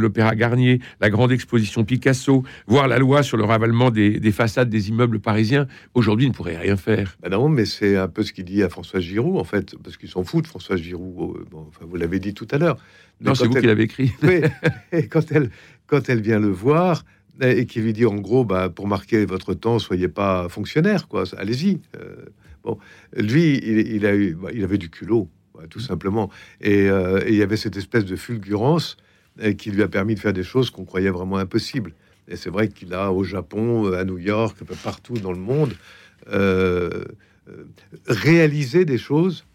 l'Opéra 0.00 0.34
Garnier, 0.34 0.80
la 1.00 1.10
grande 1.10 1.30
exposition 1.30 1.84
Picasso, 1.84 2.42
voire 2.66 2.88
la 2.88 2.98
loi 2.98 3.22
sur 3.22 3.36
le 3.36 3.44
ravalement 3.44 3.90
des, 3.90 4.18
des 4.18 4.32
façades 4.32 4.68
des 4.70 4.88
immeubles 4.88 5.20
parisiens. 5.20 5.66
Aujourd'hui, 5.94 6.26
il 6.26 6.30
ne 6.30 6.34
pourrait 6.34 6.56
rien 6.58 6.76
faire. 6.76 7.16
Ben 7.22 7.30
non, 7.30 7.48
mais 7.48 7.66
c'est 7.66 7.96
un 7.96 8.08
peu 8.08 8.22
ce 8.22 8.32
qu'il 8.32 8.44
dit 8.44 8.62
à 8.62 8.68
François 8.68 9.00
Giroud, 9.00 9.36
en 9.38 9.44
fait, 9.44 9.76
parce 9.84 9.96
qu'ils 9.96 10.08
s'en 10.08 10.24
foutent, 10.24 10.46
François 10.46 10.76
Giroud. 10.76 11.44
Bon, 11.50 11.66
enfin, 11.68 11.84
vous 11.88 11.96
l'avez 11.96 12.18
dit 12.18 12.34
tout 12.34 12.48
à 12.50 12.58
l'heure. 12.58 12.78
Non, 13.20 13.34
c'est 13.34 13.46
vous 13.46 13.54
elle- 13.56 13.60
qui 13.60 13.66
l'avez 13.66 13.82
écrit. 13.84 14.12
Oui, 14.22 14.40
et 14.92 15.06
quand 15.08 15.30
elle, 15.32 15.50
quand 15.86 16.08
elle 16.08 16.20
vient 16.20 16.40
le 16.40 16.48
voir 16.48 17.04
et 17.40 17.66
qui 17.66 17.80
lui 17.80 17.92
dit 17.92 18.06
en 18.06 18.16
gros, 18.16 18.44
bah, 18.44 18.68
pour 18.68 18.86
marquer 18.86 19.24
votre 19.24 19.54
temps, 19.54 19.78
soyez 19.78 20.08
pas 20.08 20.48
fonctionnaire, 20.48 21.08
quoi. 21.08 21.24
Allez-y. 21.36 21.80
Euh, 21.96 22.16
bon, 22.64 22.78
lui, 23.16 23.58
il, 23.58 24.06
a 24.06 24.14
eu, 24.14 24.34
bah, 24.34 24.50
il 24.52 24.64
avait 24.64 24.78
du 24.78 24.90
culot, 24.90 25.28
bah, 25.54 25.64
tout 25.68 25.80
simplement. 25.80 26.30
Et, 26.60 26.88
euh, 26.90 27.20
et 27.24 27.30
il 27.30 27.36
y 27.36 27.42
avait 27.42 27.56
cette 27.56 27.76
espèce 27.76 28.04
de 28.04 28.16
fulgurance 28.16 28.96
euh, 29.40 29.52
qui 29.52 29.70
lui 29.70 29.82
a 29.82 29.88
permis 29.88 30.14
de 30.14 30.20
faire 30.20 30.32
des 30.32 30.42
choses 30.42 30.70
qu'on 30.70 30.84
croyait 30.84 31.10
vraiment 31.10 31.36
impossibles. 31.36 31.94
Et 32.26 32.36
c'est 32.36 32.50
vrai 32.50 32.68
qu'il 32.68 32.92
a 32.92 33.12
au 33.12 33.24
Japon, 33.24 33.92
à 33.92 34.04
New 34.04 34.18
York, 34.18 34.56
partout 34.82 35.14
dans 35.14 35.32
le 35.32 35.38
monde, 35.38 35.74
réalisé 38.06 38.84
des 38.84 38.98
choses 38.98 39.46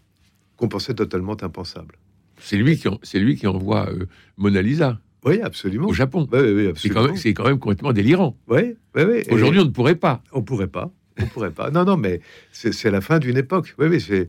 qu'on 0.56 0.68
pensait 0.68 0.94
totalement 0.94 1.36
impensables. 1.42 1.96
C'est 2.40 2.56
lui, 2.56 2.76
qui 2.76 2.88
c'est 3.04 3.20
lui 3.20 3.36
qui 3.36 3.46
envoie 3.46 3.88
Mona 4.36 4.60
Lisa 4.60 4.98
Oui, 5.24 5.40
absolument. 5.42 5.88
au 5.88 5.92
Japon. 5.92 6.28
Oui, 6.32 6.38
oui, 6.40 6.72
C'est 6.76 6.88
quand, 6.90 7.06
même- 7.06 7.16
c'est 7.16 7.32
quand 7.34 7.44
même 7.46 7.58
complètement 7.58 7.92
délirant. 7.92 8.36
Oui, 8.48 8.74
oui, 8.96 9.22
Aujourd'hui, 9.30 9.60
on 9.60 9.64
ne 9.64 9.70
pourrait 9.70 9.94
pas. 9.94 10.22
on 10.32 10.42
pourrait 10.42 10.66
pas. 10.68 10.92
On 11.20 11.26
pourrait 11.26 11.50
pas. 11.52 11.70
Non, 11.70 11.84
non, 11.84 11.96
mais 11.96 12.20
c'est 12.52 12.90
la 12.90 13.00
fin 13.00 13.18
d'une 13.18 13.36
époque. 13.36 13.74
Oui, 13.78 13.86
oui, 13.88 14.00
c'est 14.00 14.28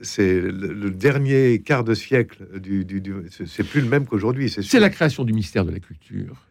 c'est 0.00 0.40
le, 0.40 0.50
le 0.72 0.90
dernier 0.90 1.60
quart 1.60 1.84
de 1.84 1.94
siècle 1.94 2.46
du. 2.58 2.84
du, 2.84 3.00
du- 3.00 3.14
c'est- 3.30 3.62
plus 3.64 3.80
le 3.82 3.88
même 3.88 4.06
qu'aujourd'hui. 4.06 4.48
C'est 4.50 4.80
la 4.80 4.90
création 4.90 5.24
du 5.24 5.32
ministère 5.32 5.64
de 5.64 5.70
la 5.70 5.78
Culture. 5.80 6.46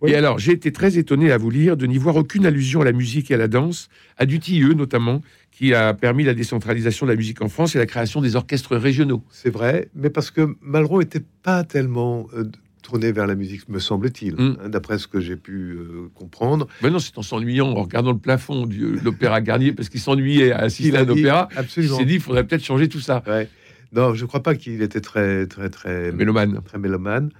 Oui. 0.00 0.12
Et 0.12 0.14
alors, 0.14 0.38
j'ai 0.38 0.52
été 0.52 0.72
très 0.72 0.96
étonné 0.96 1.30
à 1.30 1.36
vous 1.36 1.50
lire 1.50 1.76
de 1.76 1.84
n'y 1.86 1.98
voir 1.98 2.16
aucune 2.16 2.46
allusion 2.46 2.80
à 2.80 2.84
la 2.86 2.92
musique 2.92 3.30
et 3.30 3.34
à 3.34 3.36
la 3.36 3.48
danse, 3.48 3.90
à 4.16 4.24
Dutilleux 4.24 4.72
notamment, 4.72 5.20
qui 5.50 5.74
a 5.74 5.92
permis 5.92 6.24
la 6.24 6.32
décentralisation 6.32 7.04
de 7.04 7.10
la 7.10 7.16
musique 7.16 7.42
en 7.42 7.50
France 7.50 7.76
et 7.76 7.78
la 7.78 7.84
création 7.84 8.22
des 8.22 8.34
orchestres 8.34 8.76
régionaux. 8.76 9.22
C'est 9.30 9.50
vrai, 9.50 9.90
mais 9.94 10.08
parce 10.08 10.30
que 10.30 10.56
Malraux 10.62 11.02
était 11.02 11.22
pas 11.42 11.64
tellement 11.64 12.28
euh, 12.34 12.44
tourné 12.90 13.12
vers 13.12 13.26
la 13.26 13.34
musique, 13.36 13.68
me 13.68 13.78
semble-t-il, 13.78 14.34
Mm. 14.34 14.56
hein, 14.64 14.68
d'après 14.68 14.98
ce 14.98 15.06
que 15.06 15.20
j'ai 15.20 15.36
pu 15.36 15.72
euh, 15.78 16.08
comprendre. 16.14 16.66
Mais 16.82 16.90
non, 16.90 16.98
c'est 16.98 17.16
en 17.18 17.22
s'ennuyant, 17.22 17.68
en 17.68 17.82
regardant 17.82 18.12
le 18.12 18.18
plafond 18.18 18.66
de 18.66 18.98
l'opéra 19.02 19.40
Garnier, 19.40 19.72
parce 19.72 19.88
qu'il 19.88 20.00
s'ennuyait 20.00 20.52
à 20.52 20.58
assister 20.58 20.96
à 20.96 21.00
un 21.02 21.08
opéra. 21.08 21.48
Il 21.52 21.58
Absolument. 21.58 21.96
s'est 21.98 22.04
dit, 22.04 22.14
il 22.14 22.20
faudrait 22.20 22.44
peut-être 22.46 22.64
changer 22.64 22.88
tout 22.88 23.00
ça. 23.00 23.22
Ouais. 23.26 23.48
Non, 23.92 24.14
je 24.14 24.24
crois 24.26 24.42
pas 24.42 24.54
qu'il 24.54 24.82
était 24.82 25.00
très, 25.00 25.46
très, 25.46 25.68
très 25.70 26.12
Mélomane. 26.12 26.60
très 26.64 26.78
mélomane. 26.78 27.30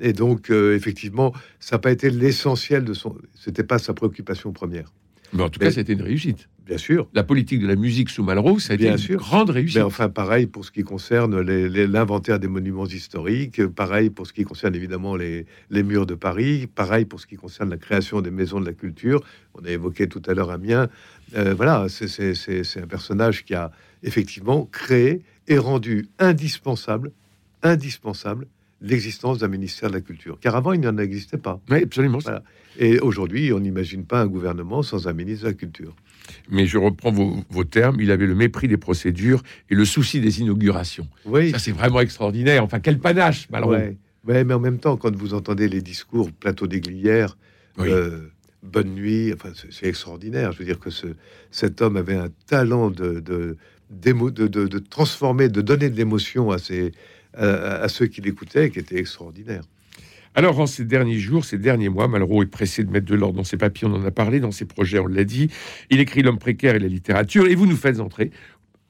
Et 0.00 0.12
donc, 0.12 0.50
euh, 0.50 0.74
effectivement, 0.74 1.32
ça 1.60 1.76
n'a 1.76 1.80
pas 1.80 1.90
été 1.92 2.10
l'essentiel 2.10 2.84
de 2.84 2.94
son. 2.94 3.16
C'était 3.34 3.62
pas 3.64 3.78
sa 3.78 3.92
préoccupation 3.94 4.52
première. 4.52 4.92
Mais 5.32 5.42
en 5.42 5.48
tout 5.48 5.58
Mais- 5.60 5.66
cas, 5.66 5.72
c'était 5.72 5.92
une 5.92 6.02
réussite. 6.02 6.48
Bien 6.66 6.78
sûr. 6.78 7.08
La 7.12 7.24
politique 7.24 7.60
de 7.60 7.66
la 7.66 7.74
musique 7.76 8.08
sous 8.08 8.22
Malraux, 8.22 8.58
ça 8.60 8.72
a 8.72 8.74
été 8.76 8.84
Bien 8.84 8.92
une 8.92 8.98
sûr. 8.98 9.18
grande 9.18 9.50
réussite. 9.50 9.76
Mais 9.76 9.82
enfin, 9.82 10.08
pareil 10.08 10.46
pour 10.46 10.64
ce 10.64 10.70
qui 10.70 10.82
concerne 10.84 11.40
l'inventaire 11.40 12.38
des 12.38 12.46
monuments 12.48 12.86
historiques, 12.86 13.66
pareil 13.66 14.10
pour 14.10 14.26
ce 14.26 14.32
qui 14.32 14.44
concerne 14.44 14.74
évidemment 14.74 15.16
les, 15.16 15.46
les 15.70 15.82
murs 15.82 16.06
de 16.06 16.14
Paris, 16.14 16.68
pareil 16.72 17.04
pour 17.04 17.20
ce 17.20 17.26
qui 17.26 17.36
concerne 17.36 17.70
la 17.70 17.76
création 17.78 18.20
des 18.20 18.30
maisons 18.30 18.60
de 18.60 18.66
la 18.66 18.72
culture. 18.74 19.22
On 19.54 19.64
a 19.64 19.70
évoqué 19.70 20.06
tout 20.08 20.22
à 20.26 20.34
l'heure 20.34 20.50
Amiens. 20.50 20.88
Euh, 21.36 21.52
voilà, 21.54 21.86
c'est- 21.88 22.78
un 22.78 22.86
personnage 22.86 23.44
qui 23.44 23.54
a 23.54 23.70
effectivement 24.02 24.66
créé 24.70 25.22
et 25.48 25.58
rendu 25.58 26.08
indispensable, 26.18 27.10
indispensable 27.62 28.46
l'existence 28.80 29.38
d'un 29.38 29.48
ministère 29.48 29.88
de 29.90 29.94
la 29.94 30.00
Culture. 30.00 30.38
Car 30.40 30.56
avant, 30.56 30.72
il 30.72 30.80
n'en 30.80 30.96
existait 30.98 31.38
pas. 31.38 31.60
Oui, 31.70 31.82
absolument. 31.84 32.18
Voilà. 32.18 32.42
Et 32.78 32.98
aujourd'hui, 32.98 33.52
on 33.52 33.60
n'imagine 33.60 34.04
pas 34.04 34.20
un 34.20 34.26
gouvernement 34.26 34.82
sans 34.82 35.06
un 35.06 35.12
ministre 35.12 35.44
de 35.44 35.50
la 35.50 35.54
Culture. 35.54 35.94
Mais 36.50 36.66
je 36.66 36.78
reprends 36.78 37.10
vos, 37.12 37.42
vos 37.50 37.64
termes. 37.64 38.00
Il 38.00 38.10
avait 38.10 38.26
le 38.26 38.34
mépris 38.34 38.68
des 38.68 38.76
procédures 38.76 39.42
et 39.70 39.74
le 39.74 39.84
souci 39.84 40.20
des 40.20 40.40
inaugurations. 40.40 41.08
Oui, 41.24 41.50
Ça, 41.50 41.58
c'est 41.58 41.72
vraiment 41.72 42.00
extraordinaire. 42.00 42.62
Enfin, 42.64 42.80
quel 42.80 42.98
panache. 42.98 43.48
Ouais, 44.24 44.44
mais 44.44 44.54
en 44.54 44.60
même 44.60 44.78
temps, 44.78 44.96
quand 44.96 45.14
vous 45.16 45.34
entendez 45.34 45.68
les 45.68 45.82
discours 45.82 46.30
plateau 46.30 46.66
des 46.68 46.80
Glières, 46.80 47.36
Oui. 47.78 47.88
euh, 47.90 48.28
bonne 48.62 48.90
nuit, 48.94 49.32
enfin, 49.34 49.50
c'est 49.70 49.86
extraordinaire. 49.86 50.52
Je 50.52 50.58
veux 50.60 50.64
dire 50.64 50.78
que 50.78 50.90
ce, 50.90 51.08
cet 51.50 51.82
homme 51.82 51.96
avait 51.96 52.14
un 52.14 52.28
talent 52.46 52.90
de, 52.90 53.18
de, 53.18 53.56
d'émo- 53.90 54.30
de, 54.30 54.46
de- 54.46 54.68
de 54.68 54.78
transformer, 54.78 55.48
de 55.48 55.60
donner 55.60 55.90
de 55.90 55.96
l'émotion 55.96 56.52
à, 56.52 56.58
ses, 56.58 56.92
à, 57.34 57.46
à 57.82 57.88
ceux 57.88 58.06
qui 58.06 58.20
l'écoutaient, 58.20 58.70
qui 58.70 58.78
était 58.78 58.98
extraordinaire. 58.98 59.62
Alors, 60.34 60.58
en 60.60 60.66
ces 60.66 60.84
derniers 60.84 61.18
jours, 61.18 61.44
ces 61.44 61.58
derniers 61.58 61.90
mois, 61.90 62.08
Malraux 62.08 62.42
est 62.42 62.46
pressé 62.46 62.84
de 62.84 62.90
mettre 62.90 63.06
de 63.06 63.14
l'ordre 63.14 63.36
dans 63.36 63.44
ses 63.44 63.58
papiers, 63.58 63.86
on 63.86 63.94
en 63.94 64.04
a 64.04 64.10
parlé, 64.10 64.40
dans 64.40 64.50
ses 64.50 64.64
projets, 64.64 64.98
on 64.98 65.06
l'a 65.06 65.24
dit. 65.24 65.50
Il 65.90 66.00
écrit 66.00 66.22
L'homme 66.22 66.38
précaire 66.38 66.74
et 66.74 66.78
la 66.78 66.88
littérature, 66.88 67.46
et 67.46 67.54
vous 67.54 67.66
nous 67.66 67.76
faites 67.76 68.00
entrer 68.00 68.30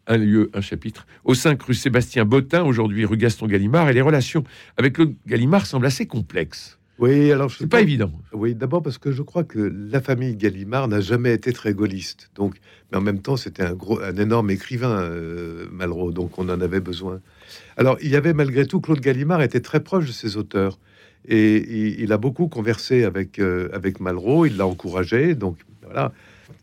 un 0.07 0.17
lieu, 0.17 0.51
un 0.55 0.61
chapitre, 0.61 1.07
au 1.25 1.35
5 1.35 1.63
rue 1.63 1.75
Sébastien 1.75 2.25
Bottin, 2.25 2.65
aujourd'hui 2.65 3.05
rue 3.05 3.17
Gaston 3.17 3.47
Gallimard, 3.47 3.89
et 3.89 3.93
les 3.93 4.01
relations 4.01 4.45
avec 4.77 4.95
Claude 4.95 5.15
Gallimard 5.27 5.67
semblent 5.67 5.87
assez 5.87 6.07
complexes. 6.07 6.79
Oui, 6.99 7.33
alors 7.33 7.51
C'est 7.51 7.67
pas 7.67 7.81
évident. 7.81 8.13
Oui, 8.33 8.55
d'abord 8.55 8.83
parce 8.83 8.99
que 8.99 9.11
je 9.11 9.23
crois 9.23 9.43
que 9.43 9.59
la 9.59 10.01
famille 10.01 10.37
Gallimard 10.37 10.87
n'a 10.87 11.01
jamais 11.01 11.33
été 11.33 11.53
très 11.53 11.73
gaulliste. 11.73 12.31
Donc, 12.37 12.57
mais 12.91 12.99
en 12.99 13.01
même 13.01 13.21
temps, 13.21 13.37
c'était 13.37 13.65
un 13.65 13.73
gros, 13.73 14.01
un 14.01 14.17
énorme 14.17 14.51
écrivain, 14.51 15.01
euh, 15.01 15.67
Malraux. 15.73 16.13
Donc, 16.13 16.39
on 16.39 16.49
en 16.49 16.61
avait 16.61 16.81
besoin. 16.81 17.21
Alors, 17.77 17.97
il 18.03 18.11
y 18.11 18.17
avait 18.17 18.35
malgré 18.35 18.67
tout 18.67 18.81
Claude 18.81 19.01
Gallimard 19.01 19.43
était 19.43 19.61
très 19.61 19.83
proche 19.83 20.07
de 20.07 20.13
ses 20.13 20.37
auteurs 20.37 20.79
et 21.29 21.57
il, 21.57 22.01
il 22.01 22.13
a 22.13 22.19
beaucoup 22.19 22.49
conversé 22.49 23.05
avec 23.05 23.39
euh, 23.39 23.69
avec 23.73 24.01
Malraux. 24.01 24.47
Il 24.47 24.57
l'a 24.57 24.67
encouragé. 24.67 25.35
Donc, 25.35 25.57
voilà. 25.83 26.13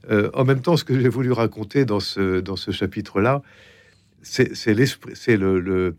Euh, 0.10 0.30
en 0.34 0.44
même 0.46 0.62
temps, 0.62 0.78
ce 0.78 0.84
que 0.84 1.00
j'ai 1.00 1.10
voulu 1.10 1.32
raconter 1.32 1.86
dans 1.86 2.00
ce 2.00 2.40
dans 2.40 2.56
ce 2.56 2.72
chapitre-là, 2.72 3.42
c'est 4.22 4.74
l'esprit, 4.74 5.12
c'est 5.16 5.38
le 5.38 5.96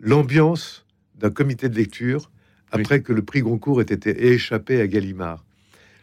l'ambiance 0.00 0.84
d'un 1.18 1.30
comité 1.30 1.68
de 1.68 1.76
lecture 1.76 2.30
après 2.72 3.00
que 3.02 3.12
le 3.12 3.22
prix 3.22 3.40
Goncourt 3.42 3.80
ait 3.80 3.84
été 3.84 4.32
échappé 4.32 4.80
à 4.80 4.86
Gallimard. 4.86 5.44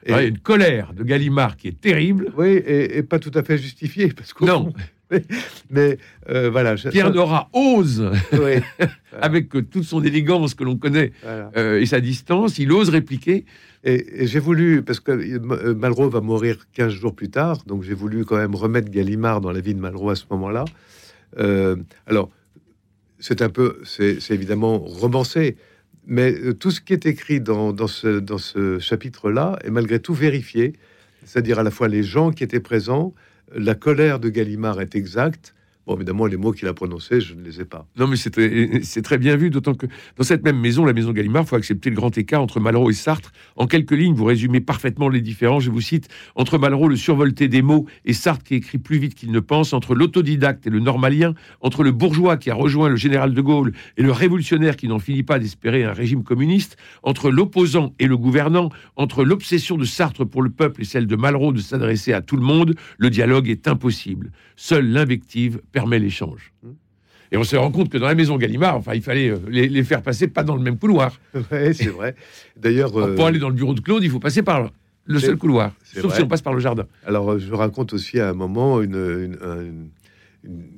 Et- 0.06 0.14
Ouais, 0.14 0.28
une 0.28 0.38
colère 0.38 0.94
de 0.94 1.04
Gallimard 1.04 1.58
qui 1.58 1.70
est 1.70 1.82
terrible. 1.82 2.32
Oui, 2.38 2.50
et, 2.50 2.98
et 2.98 3.04
pas 3.04 3.20
tout 3.20 3.32
à 3.34 3.44
fait 3.44 3.58
justifié, 3.58 4.10
parce 4.10 4.34
que 4.34 4.46
Non, 4.46 4.72
mais 5.70 5.98
euh, 6.30 6.50
voilà. 6.50 6.76
Pierre 6.76 7.12
Nora 7.14 7.50
ose, 7.54 8.10
oui, 8.34 8.62
avec 9.22 9.56
euh, 9.56 9.62
toute 9.62 9.84
son 9.84 10.04
élégance 10.04 10.54
que 10.54 10.64
l'on 10.64 10.78
connaît 10.78 11.12
voilà. 11.24 11.52
euh, 11.58 11.80
et 11.80 11.86
sa 11.86 12.00
distance, 12.00 12.60
il 12.60 12.72
ose 12.72 12.90
répliquer. 12.90 13.46
Et, 13.84 14.24
et 14.24 14.28
j'ai 14.28 14.40
voulu, 14.40 14.82
parce 14.82 15.00
que 15.00 15.38
Malraux 15.74 16.10
va 16.10 16.20
mourir 16.20 16.58
15 16.74 16.92
jours 16.92 17.16
plus 17.16 17.30
tard, 17.30 17.64
donc 17.66 17.84
j'ai 17.84 17.94
voulu 17.94 18.26
quand 18.26 18.38
même 18.38 18.56
remettre 18.56 18.90
Gallimard 18.90 19.40
dans 19.40 19.52
la 19.52 19.62
vie 19.62 19.76
de 19.76 19.80
Malraux 19.80 20.10
à 20.10 20.16
ce 20.16 20.26
moment-là. 20.32 20.66
Euh, 21.38 21.76
alors, 22.06 22.30
c'est 23.20 23.42
un 23.42 23.50
peu, 23.50 23.80
c'est 23.84 24.20
évidemment 24.32 24.80
romancé, 24.80 25.58
mais 26.06 26.54
tout 26.56 26.72
ce 26.72 26.82
qui 26.82 26.94
est 26.94 27.06
écrit 27.06 27.40
dans, 27.40 27.72
dans 27.72 27.88
ce, 27.88 28.20
dans 28.20 28.38
ce 28.38 28.80
chapitre-là 28.80 29.58
est 29.64 29.70
malgré 29.70 30.00
tout 30.00 30.14
vérifié, 30.14 30.74
c'est-à-dire 31.24 31.60
à 31.60 31.64
la 31.64 31.72
fois 31.72 31.88
les 31.88 32.04
gens 32.04 32.32
qui 32.32 32.44
étaient 32.44 32.60
présents, 32.60 33.14
la 33.58 33.74
colère 33.74 34.20
de 34.20 34.30
Gallimard 34.30 34.82
est 34.82 34.96
exacte. 34.96 35.56
Bon, 35.88 35.96
évidemment, 35.96 36.26
les 36.26 36.36
mots 36.36 36.52
qu'il 36.52 36.68
a 36.68 36.74
prononcés, 36.74 37.22
je 37.22 37.34
ne 37.34 37.42
les 37.42 37.62
ai 37.62 37.66
pas. 37.66 37.88
Non, 37.98 38.08
mais 38.08 38.18
c'est 38.18 39.02
très, 39.02 39.18
bien 39.18 39.38
vu, 39.38 39.50
d'autant 39.50 39.74
que 39.74 39.86
dans 40.18 40.24
cette 40.26 40.44
même 40.44 40.60
maison, 40.60 40.84
la 40.84 40.92
maison 40.92 41.14
Gallimard, 41.14 41.44
il 41.44 41.48
faut 41.48 41.56
accepter 41.56 41.90
le 41.90 41.96
grand 41.96 42.16
écart 42.18 42.42
entre 42.42 42.60
Malraux 42.60 42.90
et 42.90 42.94
Sartre. 42.94 43.32
En 43.56 43.68
quelques 43.68 43.94
lignes, 43.94 44.14
vous 44.14 44.26
résumez 44.26 44.60
parfaitement 44.60 45.08
les 45.08 45.22
différences. 45.22 45.64
Je 45.64 45.72
vous 45.72 45.80
cite 45.80 46.10
entre 46.36 46.58
Malraux, 46.58 46.90
le 46.90 46.98
survolté 46.98 47.48
des 47.48 47.62
mots, 47.62 47.86
et 48.04 48.12
Sartre 48.12 48.44
qui 48.44 48.56
écrit 48.56 48.80
plus 48.80 48.98
vite 48.98 49.16
qu'il 49.16 49.32
ne 49.32 49.40
pense, 49.40 49.72
entre 49.72 49.96
l'autodidacte 49.96 50.68
et 50.68 50.70
le 50.70 50.82
normalien, 50.82 51.36
entre 51.62 51.84
le 51.84 51.94
bourgeois 51.94 52.36
qui 52.36 52.52
a 52.52 52.54
rejoint 52.54 52.90
le 52.90 52.98
général 52.98 53.34
de 53.34 53.42
Gaulle 53.42 53.72
et 53.96 54.04
le 54.04 54.12
révolutionnaire 54.12 54.76
qui 54.76 54.90
n'en 54.90 55.00
finit 55.00 55.24
pas 55.24 55.40
d'espérer 55.40 55.86
un 55.86 55.94
régime 55.94 56.24
communiste, 56.24 56.76
entre 57.02 57.32
l'opposant 57.32 57.94
et 57.98 58.08
le 58.08 58.18
gouvernant, 58.18 58.72
entre 58.98 59.24
l'obsession 59.24 59.78
de 59.78 59.86
Sartre 59.86 60.26
pour 60.26 60.42
le 60.42 60.50
peuple 60.50 60.82
et 60.82 60.86
celle 60.86 61.08
de 61.08 61.16
Malraux 61.16 61.54
de 61.54 61.62
s'adresser 61.62 62.12
à 62.12 62.22
tout 62.22 62.36
le 62.36 62.44
monde, 62.44 62.76
le 62.98 63.10
dialogue 63.10 63.48
est 63.48 63.70
impossible. 63.70 64.34
Seule 64.58 64.90
l'invective 64.90 65.62
permet 65.78 66.00
l'échange. 66.00 66.54
Et 67.32 67.38
on 67.38 67.44
se 67.44 67.56
rend 67.56 67.72
compte 67.72 67.90
que 67.90 67.98
dans 67.98 68.08
la 68.08 68.16
maison 68.16 68.38
Gallimard, 68.38 68.76
enfin, 68.78 68.94
il 68.96 69.02
fallait 69.02 69.30
euh, 69.30 69.38
les, 69.50 69.68
les 69.68 69.84
faire 69.84 70.02
passer 70.02 70.28
pas 70.28 70.44
dans 70.44 70.56
le 70.56 70.62
même 70.62 70.78
couloir. 70.80 71.20
Ouais, 71.52 71.74
c'est 71.74 71.90
vrai. 72.00 72.16
D'ailleurs, 72.56 72.98
euh, 72.98 73.16
Pour 73.16 73.26
aller 73.28 73.38
dans 73.40 73.50
le 73.50 73.56
bureau 73.56 73.74
de 73.74 73.82
Claude, 73.82 74.04
il 74.04 74.10
faut 74.10 74.20
passer 74.20 74.42
par 74.44 74.72
le 75.06 75.20
seul 75.20 75.38
couloir, 75.38 75.74
sauf 75.84 76.06
vrai. 76.06 76.16
si 76.18 76.22
on 76.24 76.28
passe 76.28 76.42
par 76.42 76.54
le 76.54 76.60
jardin. 76.60 76.86
Alors, 77.06 77.32
euh, 77.34 77.40
je 77.40 77.54
raconte 77.54 77.94
aussi 77.94 78.20
à 78.20 78.30
un 78.30 78.34
moment 78.34 78.82
une, 78.82 78.96
une, 78.96 79.38
un- 79.42 79.88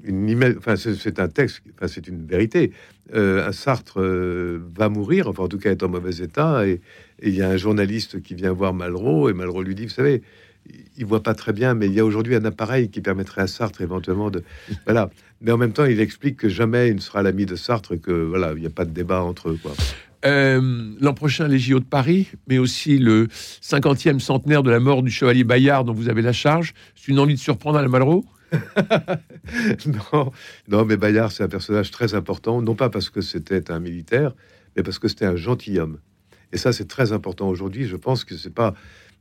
une- 0.03 0.55
enfin, 0.57 0.75
c'est, 0.75 1.19
un 1.19 1.27
texte, 1.27 1.61
enfin, 1.75 1.87
c'est 1.87 2.07
une 2.07 2.25
vérité. 2.25 2.71
Euh, 3.15 3.47
un 3.47 3.51
Sartre 3.51 3.99
euh, 4.01 4.59
va 4.77 4.89
mourir, 4.89 5.27
enfin, 5.27 5.43
en 5.43 5.47
tout 5.47 5.57
cas, 5.59 5.71
est 5.71 5.81
en 5.83 5.89
mauvais 5.89 6.15
état, 6.17 6.67
et 6.67 6.81
et 7.21 7.27
il 7.29 7.35
y 7.35 7.41
a 7.41 7.49
un 7.49 7.57
journaliste 7.57 8.21
qui 8.21 8.33
vient 8.33 8.53
voir 8.53 8.73
Malraux, 8.73 9.29
et 9.29 9.33
Malraux 9.33 9.61
lui 9.61 9.75
dit, 9.75 9.83
vous 9.85 9.91
savez, 9.91 10.21
il 10.97 11.05
voit 11.05 11.23
pas 11.23 11.33
très 11.33 11.53
bien, 11.53 11.73
mais 11.73 11.87
il 11.87 11.93
y 11.93 11.99
a 11.99 12.05
aujourd'hui 12.05 12.35
un 12.35 12.45
appareil 12.45 12.89
qui 12.89 13.01
permettrait 13.01 13.41
à 13.41 13.47
Sartre 13.47 13.81
éventuellement 13.81 14.29
de, 14.29 14.43
voilà. 14.85 15.09
Mais 15.41 15.51
en 15.51 15.57
même 15.57 15.71
temps, 15.71 15.85
il 15.85 15.99
explique 15.99 16.37
que 16.37 16.49
jamais 16.49 16.89
il 16.89 16.95
ne 16.95 16.99
sera 16.99 17.23
l'ami 17.23 17.45
de 17.45 17.55
Sartre, 17.55 17.93
et 17.93 17.99
que 17.99 18.11
voilà, 18.11 18.51
il 18.53 18.59
n'y 18.59 18.67
a 18.67 18.71
pas 18.71 18.85
de 18.85 18.91
débat 18.91 19.21
entre 19.23 19.49
eux, 19.49 19.59
quoi. 19.61 19.73
Euh, 20.25 20.91
L'an 20.99 21.13
prochain, 21.13 21.47
les 21.47 21.59
JO 21.59 21.79
de 21.79 21.85
Paris, 21.85 22.27
mais 22.47 22.57
aussi 22.57 22.97
le 22.97 23.27
50e 23.27 24.19
centenaire 24.19 24.63
de 24.63 24.69
la 24.69 24.81
mort 24.81 25.01
du 25.01 25.11
chevalier 25.11 25.45
Bayard, 25.45 25.85
dont 25.85 25.93
vous 25.93 26.09
avez 26.09 26.21
la 26.21 26.33
charge. 26.33 26.73
C'est 26.95 27.07
une 27.07 27.19
envie 27.19 27.35
de 27.35 27.39
surprendre 27.39 27.77
à 27.77 27.81
la 27.81 27.87
Malraux? 27.87 28.25
Non, 29.85 30.31
non, 30.67 30.85
mais 30.85 30.97
Bayard, 30.97 31.31
c'est 31.31 31.43
un 31.43 31.47
personnage 31.47 31.91
très 31.91 32.13
important, 32.13 32.61
non 32.61 32.75
pas 32.75 32.89
parce 32.89 33.09
que 33.09 33.21
c'était 33.21 33.71
un 33.71 33.79
militaire, 33.79 34.33
mais 34.75 34.83
parce 34.83 34.99
que 34.99 35.07
c'était 35.07 35.25
un 35.25 35.35
gentilhomme. 35.35 35.99
Et 36.51 36.57
ça, 36.57 36.73
c'est 36.73 36.87
très 36.87 37.11
important 37.11 37.47
aujourd'hui. 37.47 37.85
Je 37.85 37.95
pense 37.95 38.23
que 38.23 38.35
c'est 38.35 38.53
pas 38.53 38.73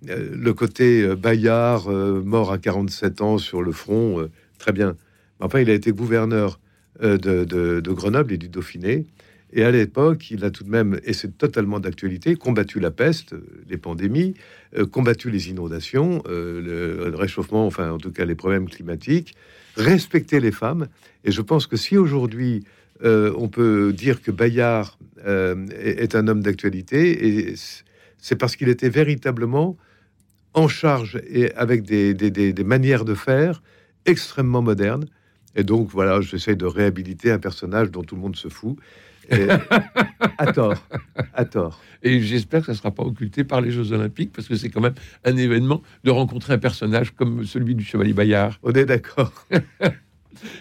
le 0.02 0.52
côté 0.52 1.02
euh, 1.02 1.16
Bayard, 1.16 1.88
euh, 1.88 2.22
mort 2.22 2.52
à 2.52 2.58
47 2.58 3.20
ans 3.20 3.38
sur 3.38 3.62
le 3.62 3.72
front, 3.72 4.20
euh, 4.20 4.30
très 4.58 4.72
bien. 4.72 4.96
Enfin, 5.40 5.60
il 5.60 5.70
a 5.70 5.74
été 5.74 5.92
gouverneur 5.92 6.60
euh, 7.02 7.16
de, 7.16 7.92
Grenoble 7.92 8.32
et 8.32 8.38
du 8.38 8.48
Dauphiné. 8.48 9.06
Et 9.52 9.64
à 9.64 9.70
l'époque, 9.70 10.30
il 10.30 10.44
a 10.44 10.50
tout 10.50 10.62
de 10.64 10.68
même, 10.68 11.00
et 11.04 11.14
c'est 11.14 11.38
totalement 11.38 11.80
d'actualité, 11.80 12.36
combattu 12.36 12.80
la 12.80 12.90
peste, 12.90 13.32
euh, 13.32 13.46
les 13.68 13.78
pandémies, 13.78 14.34
euh, 14.76 14.84
combattu 14.84 15.30
les 15.30 15.48
inondations, 15.48 16.22
euh, 16.28 17.08
le, 17.08 17.16
réchauffement, 17.16 17.66
enfin 17.66 17.90
en 17.92 17.98
tout 17.98 18.12
cas 18.12 18.26
les 18.26 18.34
problèmes 18.34 18.68
climatiques, 18.68 19.34
respecté 19.76 20.38
les 20.40 20.52
femmes. 20.52 20.88
Et 21.24 21.32
je 21.32 21.40
pense 21.40 21.66
que 21.66 21.76
si 21.76 21.96
aujourd'hui 21.96 22.64
euh, 23.04 23.32
on 23.36 23.48
peut 23.48 23.92
dire 23.92 24.20
que 24.20 24.30
Bayard 24.30 24.98
euh, 25.24 25.66
est, 25.78 26.16
un 26.16 26.26
homme 26.26 26.42
d'actualité, 26.42 27.54
c'est 28.18 28.36
parce 28.36 28.56
qu'il 28.56 28.68
était 28.68 28.88
véritablement 28.88 29.76
en 30.54 30.68
charge 30.68 31.20
et 31.28 31.52
avec 31.54 31.82
des, 31.82 32.14
des- 32.14 32.30
des- 32.30 32.52
des 32.52 32.64
manières 32.64 33.04
de 33.04 33.14
faire 33.14 33.62
extrêmement 34.06 34.62
modernes. 34.62 35.06
Et 35.56 35.64
donc 35.64 35.88
voilà, 35.90 36.20
j'essaie 36.20 36.56
de 36.56 36.66
réhabiliter 36.66 37.30
un 37.30 37.38
personnage 37.38 37.90
dont 37.90 38.02
tout 38.02 38.14
le 38.16 38.20
monde 38.22 38.36
se 38.36 38.48
fout. 38.48 38.76
Et- 39.30 39.48
à 40.38 40.52
tort, 40.52 40.74
à 41.34 41.44
tort. 41.44 41.80
Et 42.02 42.20
j'espère 42.22 42.60
que 42.60 42.66
ça 42.66 42.72
ne 42.72 42.78
sera 42.78 42.90
pas 42.92 43.02
occulté 43.02 43.44
par 43.44 43.60
les 43.60 43.70
Jeux 43.70 43.92
Olympiques, 43.92 44.32
parce 44.32 44.46
que 44.48 44.54
c'est 44.56 44.70
quand 44.70 44.80
même 44.80 44.94
un 45.24 45.36
événement 45.36 45.82
de 46.04 46.10
rencontrer 46.10 46.54
un 46.54 46.58
personnage 46.58 47.10
comme 47.14 47.44
celui 47.44 47.74
du 47.74 47.84
chevalier 47.84 48.12
Bayard. 48.12 48.58
On 48.62 48.72
est 48.72 48.84
d'accord. 48.86 49.32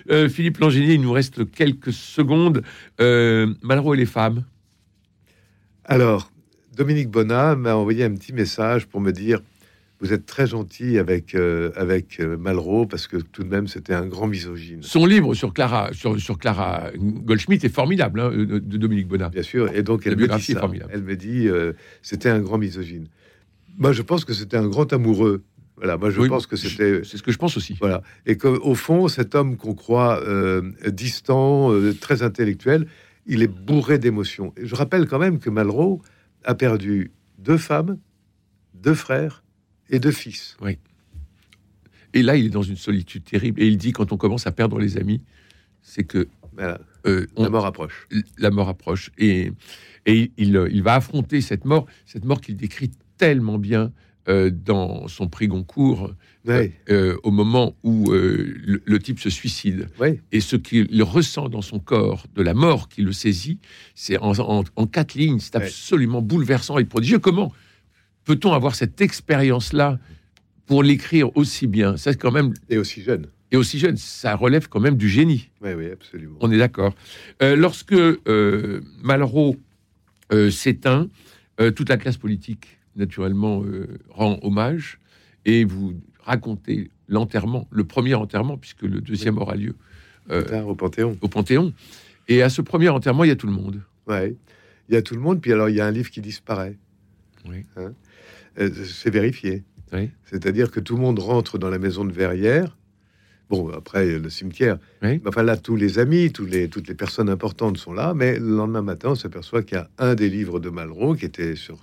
Euh, 0.10 0.28
Philippe 0.28 0.58
Langinier, 0.58 0.96
il 0.96 1.02
nous 1.02 1.12
reste 1.12 1.52
quelques 1.52 1.94
secondes. 1.94 2.64
Euh, 3.00 3.54
Malraux 3.62 3.94
et 3.94 3.98
les 3.98 4.08
femmes. 4.08 4.44
Alors, 5.86 6.32
Dominique 6.76 7.10
Bonnat 7.10 7.56
m'a 7.56 7.76
envoyé 7.76 8.04
un 8.04 8.14
petit 8.16 8.34
message 8.34 8.88
pour 8.88 9.02
me 9.02 9.12
dire 9.12 9.40
Vous 10.00 10.14
êtes 10.14 10.28
très 10.28 10.46
gentil 10.46 11.00
avec, 11.00 11.34
euh, 11.34 11.72
avec 11.76 12.20
euh, 12.20 12.38
Malraux, 12.38 12.86
parce 12.86 13.08
que 13.08 13.18
tout 13.18 13.44
de 13.44 13.50
même, 13.50 13.68
c'était 13.68 13.96
un 13.96 14.06
grand 14.06 14.28
misogyne. 14.28 14.84
Son 14.84 15.08
livre 15.08 15.34
sur 15.34 15.54
Clara, 15.54 15.90
sur, 15.92 16.20
sur 16.20 16.38
Clara 16.38 16.92
Goldschmidt 16.96 17.66
est 17.66 17.74
formidable, 17.74 18.20
hein, 18.20 18.30
de, 18.30 18.60
de 18.60 18.78
Dominique 18.78 19.08
Bonnat. 19.08 19.30
Bien 19.30 19.42
sûr. 19.42 19.74
Et 19.76 19.82
donc, 19.82 20.06
elle 20.06 20.16
me 20.16 20.28
dit 20.28 20.54
ça. 20.54 20.70
Elle 20.92 21.02
me 21.02 21.16
dit 21.16 21.48
euh, 21.48 21.74
C'était 22.04 22.30
un 22.30 22.40
grand 22.42 22.60
misogyne. 22.60 23.08
Moi, 23.78 23.92
je 23.92 24.04
pense 24.04 24.24
que 24.24 24.34
c'était 24.34 24.58
un 24.58 24.68
grand 24.68 24.94
amoureux. 24.94 25.44
Voilà, 25.78 25.98
moi, 25.98 26.10
je 26.12 26.20
Oui, 26.22 26.30
pense 26.30 26.46
que 26.48 26.58
c'était. 26.58 27.02
C'est 27.04 27.18
ce 27.18 27.24
que 27.24 27.32
je 27.32 27.38
pense 27.38 27.58
aussi. 27.58 27.76
Voilà. 27.80 28.04
Et 28.28 28.38
qu'au 28.38 28.76
fond, 28.76 29.08
cet 29.08 29.34
homme 29.34 29.58
qu'on 29.58 29.74
croit 29.74 30.22
euh, 30.24 30.62
distant, 30.88 31.72
euh, 31.72 31.94
très 31.94 32.22
intellectuel, 32.22 32.88
il 33.26 33.42
est 33.42 33.48
bourré 33.48 33.98
d'émotions. 33.98 34.54
Je 34.62 34.76
rappelle 34.76 35.08
quand 35.08 35.20
même 35.20 35.40
que 35.40 35.50
Malraux 35.50 36.02
a 36.44 36.54
perdu 36.56 37.12
deux 37.40 37.58
femmes, 37.58 37.98
deux 38.76 38.94
frères 38.94 39.44
et 39.90 40.00
deux 40.00 40.12
fils. 40.12 40.58
Et 42.14 42.24
là, 42.24 42.36
il 42.36 42.46
est 42.46 42.50
dans 42.50 42.64
une 42.64 42.78
solitude 42.78 43.24
terrible. 43.24 43.62
Et 43.62 43.68
il 43.68 43.78
dit, 43.78 43.92
quand 43.92 44.12
on 44.12 44.18
commence 44.18 44.48
à 44.48 44.52
perdre 44.52 44.80
les 44.80 44.98
amis, 44.98 45.22
c'est 45.82 46.04
que 46.04 46.28
Voilà, 46.54 46.80
euh, 47.06 47.28
on- 47.36 47.44
la 47.44 47.50
mort 47.50 47.66
approche. 47.66 48.08
la 48.38 48.50
mort 48.50 48.70
approche. 48.70 49.12
Et, 49.18 49.52
et 50.06 50.32
il, 50.38 50.68
il 50.72 50.84
va 50.84 50.96
affronter 50.96 51.42
cette 51.42 51.66
mort, 51.66 51.86
cette 52.06 52.26
mort 52.26 52.42
qu'il 52.42 52.56
décrit 52.56 52.92
tellement 53.18 53.58
bien 53.60 53.92
euh, 54.30 54.50
dans 54.52 55.08
son 55.08 55.28
prix 55.30 55.48
Goncourt, 55.48 56.14
Oui, 56.46 56.72
euh, 56.90 57.16
au 57.24 57.32
moment 57.32 57.76
où 57.84 58.12
euh, 58.12 58.54
le, 58.66 58.82
le 58.86 59.00
type 59.00 59.20
se 59.22 59.30
suicide. 59.30 59.88
oui, 60.02 60.20
Et 60.34 60.42
ce 60.42 60.56
qu'il 60.58 61.02
ressent 61.04 61.48
dans 61.50 61.62
son 61.62 61.80
corps, 61.80 62.26
de 62.36 62.42
la 62.42 62.54
mort 62.54 62.90
qui 62.90 63.04
le 63.04 63.14
saisit, 63.14 63.60
c'est 63.96 64.18
en, 64.18 64.38
en- 64.40 64.64
en 64.76 64.88
quatre 64.88 65.14
lignes, 65.14 65.40
c'est 65.40 65.56
Ouais. 65.58 65.64
absolument 65.66 66.22
bouleversant 66.22 66.78
et 66.78 66.84
prodigieux. 66.86 67.20
Comment 67.20 67.54
peut-on 68.28 68.52
avoir 68.52 68.76
cette 68.76 69.00
expérience-là 69.00 70.00
pour 70.66 70.84
l'écrire 70.84 71.36
aussi 71.38 71.66
bien? 71.66 71.96
C'est 71.96 72.20
quand 72.20 72.32
même, 72.32 72.54
et 72.70 72.78
aussi 72.78 73.02
jeune. 73.02 73.28
et 73.52 73.56
aussi 73.56 73.80
jeune, 73.80 73.96
ça 73.96 74.36
relève 74.36 74.68
quand 74.68 74.82
même 74.82 74.98
du 74.98 75.08
génie. 75.08 75.50
Oui, 75.62 75.72
oui, 75.74 75.90
absolument. 75.90 76.38
On 76.42 76.52
est 76.52 76.58
d'accord. 76.58 76.94
Euh, 77.42 77.56
lorsque 77.56 77.94
euh, 77.94 78.82
Malraux 79.02 79.56
euh, 80.34 80.52
s'éteint, 80.52 81.10
toute 81.76 81.90
la 81.90 81.98
classe 81.98 82.18
politique, 82.18 82.78
naturellement, 82.96 83.64
rend 84.10 84.38
hommage 84.44 85.00
et 85.44 85.64
vous 85.64 85.94
racontez 86.20 86.92
l'enterrement, 87.08 87.68
le 87.72 87.84
premier 87.84 88.14
enterrement, 88.14 88.58
puisque 88.58 88.84
le 88.84 89.02
deuxième 89.02 89.40
aura 89.40 89.56
lieu 89.56 89.76
tard, 90.28 90.68
au 90.68 90.76
Panthéon. 90.76 91.18
au 91.22 91.28
Panthéon. 91.28 91.74
Et 92.28 92.44
à 92.44 92.50
ce 92.50 92.62
premier 92.62 92.90
enterrement, 92.90 93.24
il 93.24 93.30
y 93.30 93.32
a 93.32 93.36
tout 93.36 93.48
le 93.48 93.54
monde. 93.54 93.82
Ouais. 94.06 94.36
Il 94.88 94.94
y 94.94 94.98
a 94.98 95.02
tout 95.02 95.16
le 95.16 95.20
monde, 95.20 95.42
puis 95.42 95.52
alors 95.52 95.68
il 95.68 95.76
y 95.76 95.82
a 95.82 95.88
un 95.88 95.92
livre 95.92 96.12
qui 96.12 96.22
disparaît. 96.22 96.78
Oui. 97.50 97.66
Hein 97.76 97.94
c'est 98.58 99.10
vérifié. 99.10 99.64
Oui. 99.94 100.10
C'est-à-dire 100.26 100.72
que 100.72 100.80
tout 100.80 100.96
le 100.96 101.02
monde 101.02 101.20
rentre 101.20 101.58
dans 101.58 101.70
la 101.70 101.80
maison 101.80 102.04
de 102.06 102.12
Verrières. 102.12 102.78
Bon, 103.50 103.70
après 103.70 104.20
le 104.20 104.30
cimetière. 104.30 104.78
Oui. 105.02 105.22
Mais 105.24 105.28
Enfin 105.30 105.44
là, 105.44 105.56
tous 105.56 105.78
les 105.78 106.00
amis, 106.00 106.34
tous 106.34 106.46
les, 106.46 106.68
toutes 106.68 106.90
les 106.90 106.96
personnes 106.96 107.30
importantes 107.30 107.78
sont 107.78 107.94
là. 107.94 108.14
Mais 108.14 108.38
le 108.40 108.58
lendemain 108.58 108.82
matin, 108.82 109.12
on 109.12 109.16
s'aperçoit 109.16 109.64
qu'il 109.64 109.78
y 109.78 109.80
a 109.80 109.90
un 109.98 110.16
des 110.16 110.30
livres 110.30 110.60
de 110.60 110.70
Malraux 110.70 111.16
qui 111.16 111.24
était 111.26 111.56
sur 111.56 111.80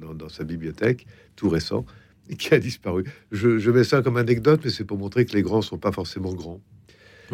dans, 0.00 0.14
dans 0.14 0.28
sa 0.28 0.42
bibliothèque, 0.42 1.06
tout 1.36 1.48
récent, 1.48 1.86
et 2.28 2.34
qui 2.36 2.52
a 2.52 2.58
disparu. 2.58 3.04
Je, 3.30 3.58
je 3.58 3.70
mets 3.70 3.84
ça 3.84 4.02
comme 4.02 4.16
anecdote, 4.16 4.62
mais 4.64 4.70
c'est 4.70 4.84
pour 4.84 4.98
montrer 4.98 5.24
que 5.24 5.34
les 5.36 5.42
grands 5.42 5.62
sont 5.62 5.78
pas 5.78 5.92
forcément 5.92 6.32
grands. 6.34 6.60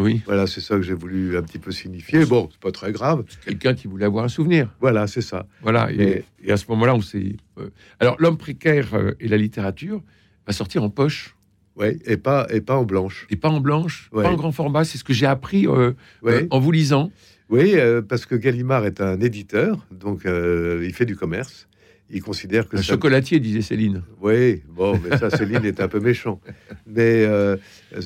Oui. 0.00 0.22
Voilà, 0.26 0.46
c'est 0.46 0.60
ça 0.60 0.76
que 0.76 0.82
j'ai 0.82 0.94
voulu 0.94 1.36
un 1.36 1.42
petit 1.42 1.58
peu 1.58 1.70
signifier. 1.72 2.24
Bon, 2.24 2.48
c'est 2.50 2.60
pas 2.60 2.72
très 2.72 2.90
grave. 2.92 3.24
Quelqu'un 3.44 3.74
qui 3.74 3.86
voulait 3.86 4.06
avoir 4.06 4.24
un 4.24 4.28
souvenir. 4.28 4.68
Voilà, 4.80 5.06
c'est 5.06 5.20
ça. 5.20 5.46
Voilà. 5.62 5.90
Et, 5.92 5.96
Mais- 5.96 6.24
et 6.44 6.52
à 6.52 6.56
ce 6.56 6.64
moment-là, 6.70 6.94
on 6.94 7.00
s'est. 7.00 7.36
euh, 7.58 7.68
Alors, 8.00 8.16
l'homme 8.18 8.38
précaire 8.38 8.94
euh, 8.94 9.12
et 9.20 9.28
la 9.28 9.36
littérature 9.36 10.02
va 10.46 10.52
sortir 10.52 10.82
en 10.82 10.90
poche 10.90 11.36
Ouais, 11.76 11.98
et 12.04 12.16
pas 12.16 12.46
et 12.50 12.60
pas 12.60 12.76
en 12.76 12.84
blanche. 12.84 13.26
et 13.30 13.36
pas 13.36 13.48
en 13.48 13.60
blanche, 13.60 14.10
Ouais. 14.12 14.24
pas 14.24 14.30
en 14.30 14.34
grand 14.36 14.52
format. 14.52 14.84
C'est 14.84 14.98
ce 14.98 15.04
que 15.04 15.12
j'ai 15.12 15.26
appris 15.26 15.66
euh, 15.66 15.92
Ouais. 16.22 16.42
euh, 16.42 16.46
en 16.50 16.58
vous 16.60 16.72
lisant. 16.72 17.10
Oui, 17.48 17.72
euh, 17.74 18.00
parce 18.02 18.26
que 18.26 18.34
Gallimard 18.34 18.86
est 18.86 19.00
un 19.00 19.20
éditeur, 19.20 19.86
donc 19.90 20.22
il 20.24 20.92
fait 20.94 21.06
du 21.06 21.16
commerce. 21.16 21.68
Il 22.12 22.22
considère 22.22 22.68
que 22.68 22.76
Un 22.76 22.82
ça- 22.82 22.92
chocolatier, 22.94 23.38
disait 23.40 23.62
Céline. 23.62 24.02
Oui, 24.20 24.62
bon, 24.68 24.98
mais 25.02 25.16
ça, 25.16 25.30
Céline 25.30 25.64
est 25.64 25.80
un 25.80 25.88
peu 25.88 26.00
méchant. 26.00 26.40
Mais 26.86 27.24
euh, 27.24 27.56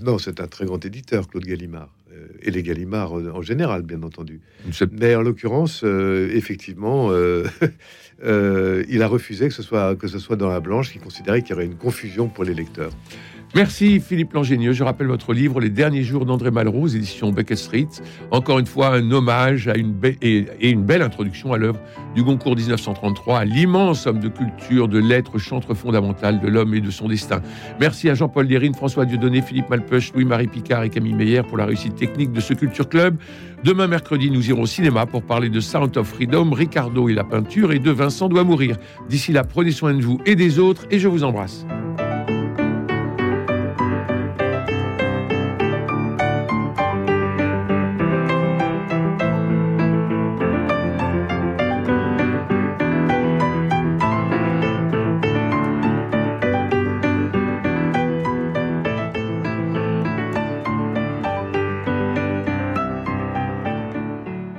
non, 0.03 0.19
c'est 0.19 0.41
un 0.41 0.47
très 0.47 0.67
grand 0.67 0.85
éditeur, 0.85 1.27
Claude 1.29 1.45
Gallimard. 1.47 1.89
Euh, 2.13 2.27
et 2.43 2.51
les 2.51 2.63
Gallimard 2.63 3.19
euh, 3.19 3.31
en 3.33 3.41
général, 3.43 3.83
bien 3.83 4.03
entendu. 4.03 4.41
Mais 4.93 5.15
en 5.17 5.23
l'occurrence, 5.23 5.83
euh, 5.85 6.31
effectivement, 6.35 7.11
il 8.23 9.03
a 9.03 9.07
refusé 9.09 9.49
que 9.49 9.55
ce, 9.55 9.63
soit, 9.63 9.97
que 9.97 10.07
ce 10.07 10.19
soit 10.19 10.37
dans 10.37 10.49
la 10.51 10.61
blanche, 10.61 10.95
il 10.95 11.01
considérait 11.01 11.41
qu'il 11.43 11.51
y 11.51 11.55
aurait 11.55 11.67
une 11.67 11.77
confusion 11.77 12.29
pour 12.29 12.45
les 12.45 12.55
lecteurs. 12.55 12.93
Merci 13.55 14.01
Philippe 14.01 14.33
Langénieux. 14.33 14.73
Je 14.73 14.83
rappelle 14.83 15.07
votre 15.07 15.33
livre 15.33 15.61
Les 15.61 15.71
derniers 15.71 16.03
jours 16.03 16.27
d'André 16.27 16.51
Malraux, 16.51 16.89
édition 16.89 17.31
Beckett 17.31 17.57
Street. 17.57 17.87
Encore 18.33 18.59
une 18.59 18.67
fois, 18.67 18.89
un 18.89 19.13
hommage 19.13 19.71
et, 20.21 20.69
une 20.69 20.83
belle 20.83 21.03
introduction 21.03 21.53
à 21.53 21.59
l'œuvre 21.59 21.79
du 22.17 22.25
Goncourt 22.25 22.57
1933, 22.57 23.39
à 23.39 23.45
l'immense 23.45 24.09
homme 24.09 24.19
de 24.19 24.27
culture, 24.27 24.89
de 24.89 24.99
lettres, 24.99 25.39
chantre 25.39 25.73
fondamental 25.75 26.41
de 26.41 26.49
l'homme 26.49 26.75
et 26.75 26.81
de 26.81 26.91
son 26.91 27.07
destin. 27.07 27.43
Merci 27.79 28.11
à 28.11 28.15
Jean-Paul 28.15 28.49
Dérine, 28.49 28.75
François 28.75 29.05
Dieudonné, 29.05 29.41
Philippe 29.41 29.71
Malpeuch, 29.71 30.13
Louis-Marie 30.15 30.49
Picard 30.49 30.83
et 30.83 30.91
Camille 30.91 31.15
Meyer 31.15 31.43
pour 31.45 31.57
la 31.57 31.67
réussite 31.67 31.95
technique 31.95 32.33
de 32.33 32.41
ce 32.41 32.55
Culture 32.55 32.89
Club. 32.89 33.19
Demain 33.63 33.87
mercredi, 33.87 34.33
nous 34.33 34.49
irons 34.49 34.63
au 34.63 34.67
cinéma 34.67 35.07
pour 35.07 35.23
parler 35.23 35.49
de 35.49 35.61
Sound 35.61 35.97
of 35.97 36.09
Freedom, 36.09 36.51
Ricardo 36.51 37.09
et 37.09 37.15
la 37.15 37.23
peinture 37.23 37.71
et 37.71 37.79
de 37.79 37.93
Vincent 37.93 38.29
doit 38.29 38.43
mourir. 38.43 38.79
D'ici 39.09 39.31
là, 39.31 39.45
prenez 39.45 39.71
soin 39.71 39.95
de 39.95 40.03
vous 40.03 40.19
et 40.27 40.35
des 40.35 40.59
autres 40.59 40.87
et 40.91 40.99
je 40.99 41.07
vous 41.07 41.23
embrasse. 41.23 41.65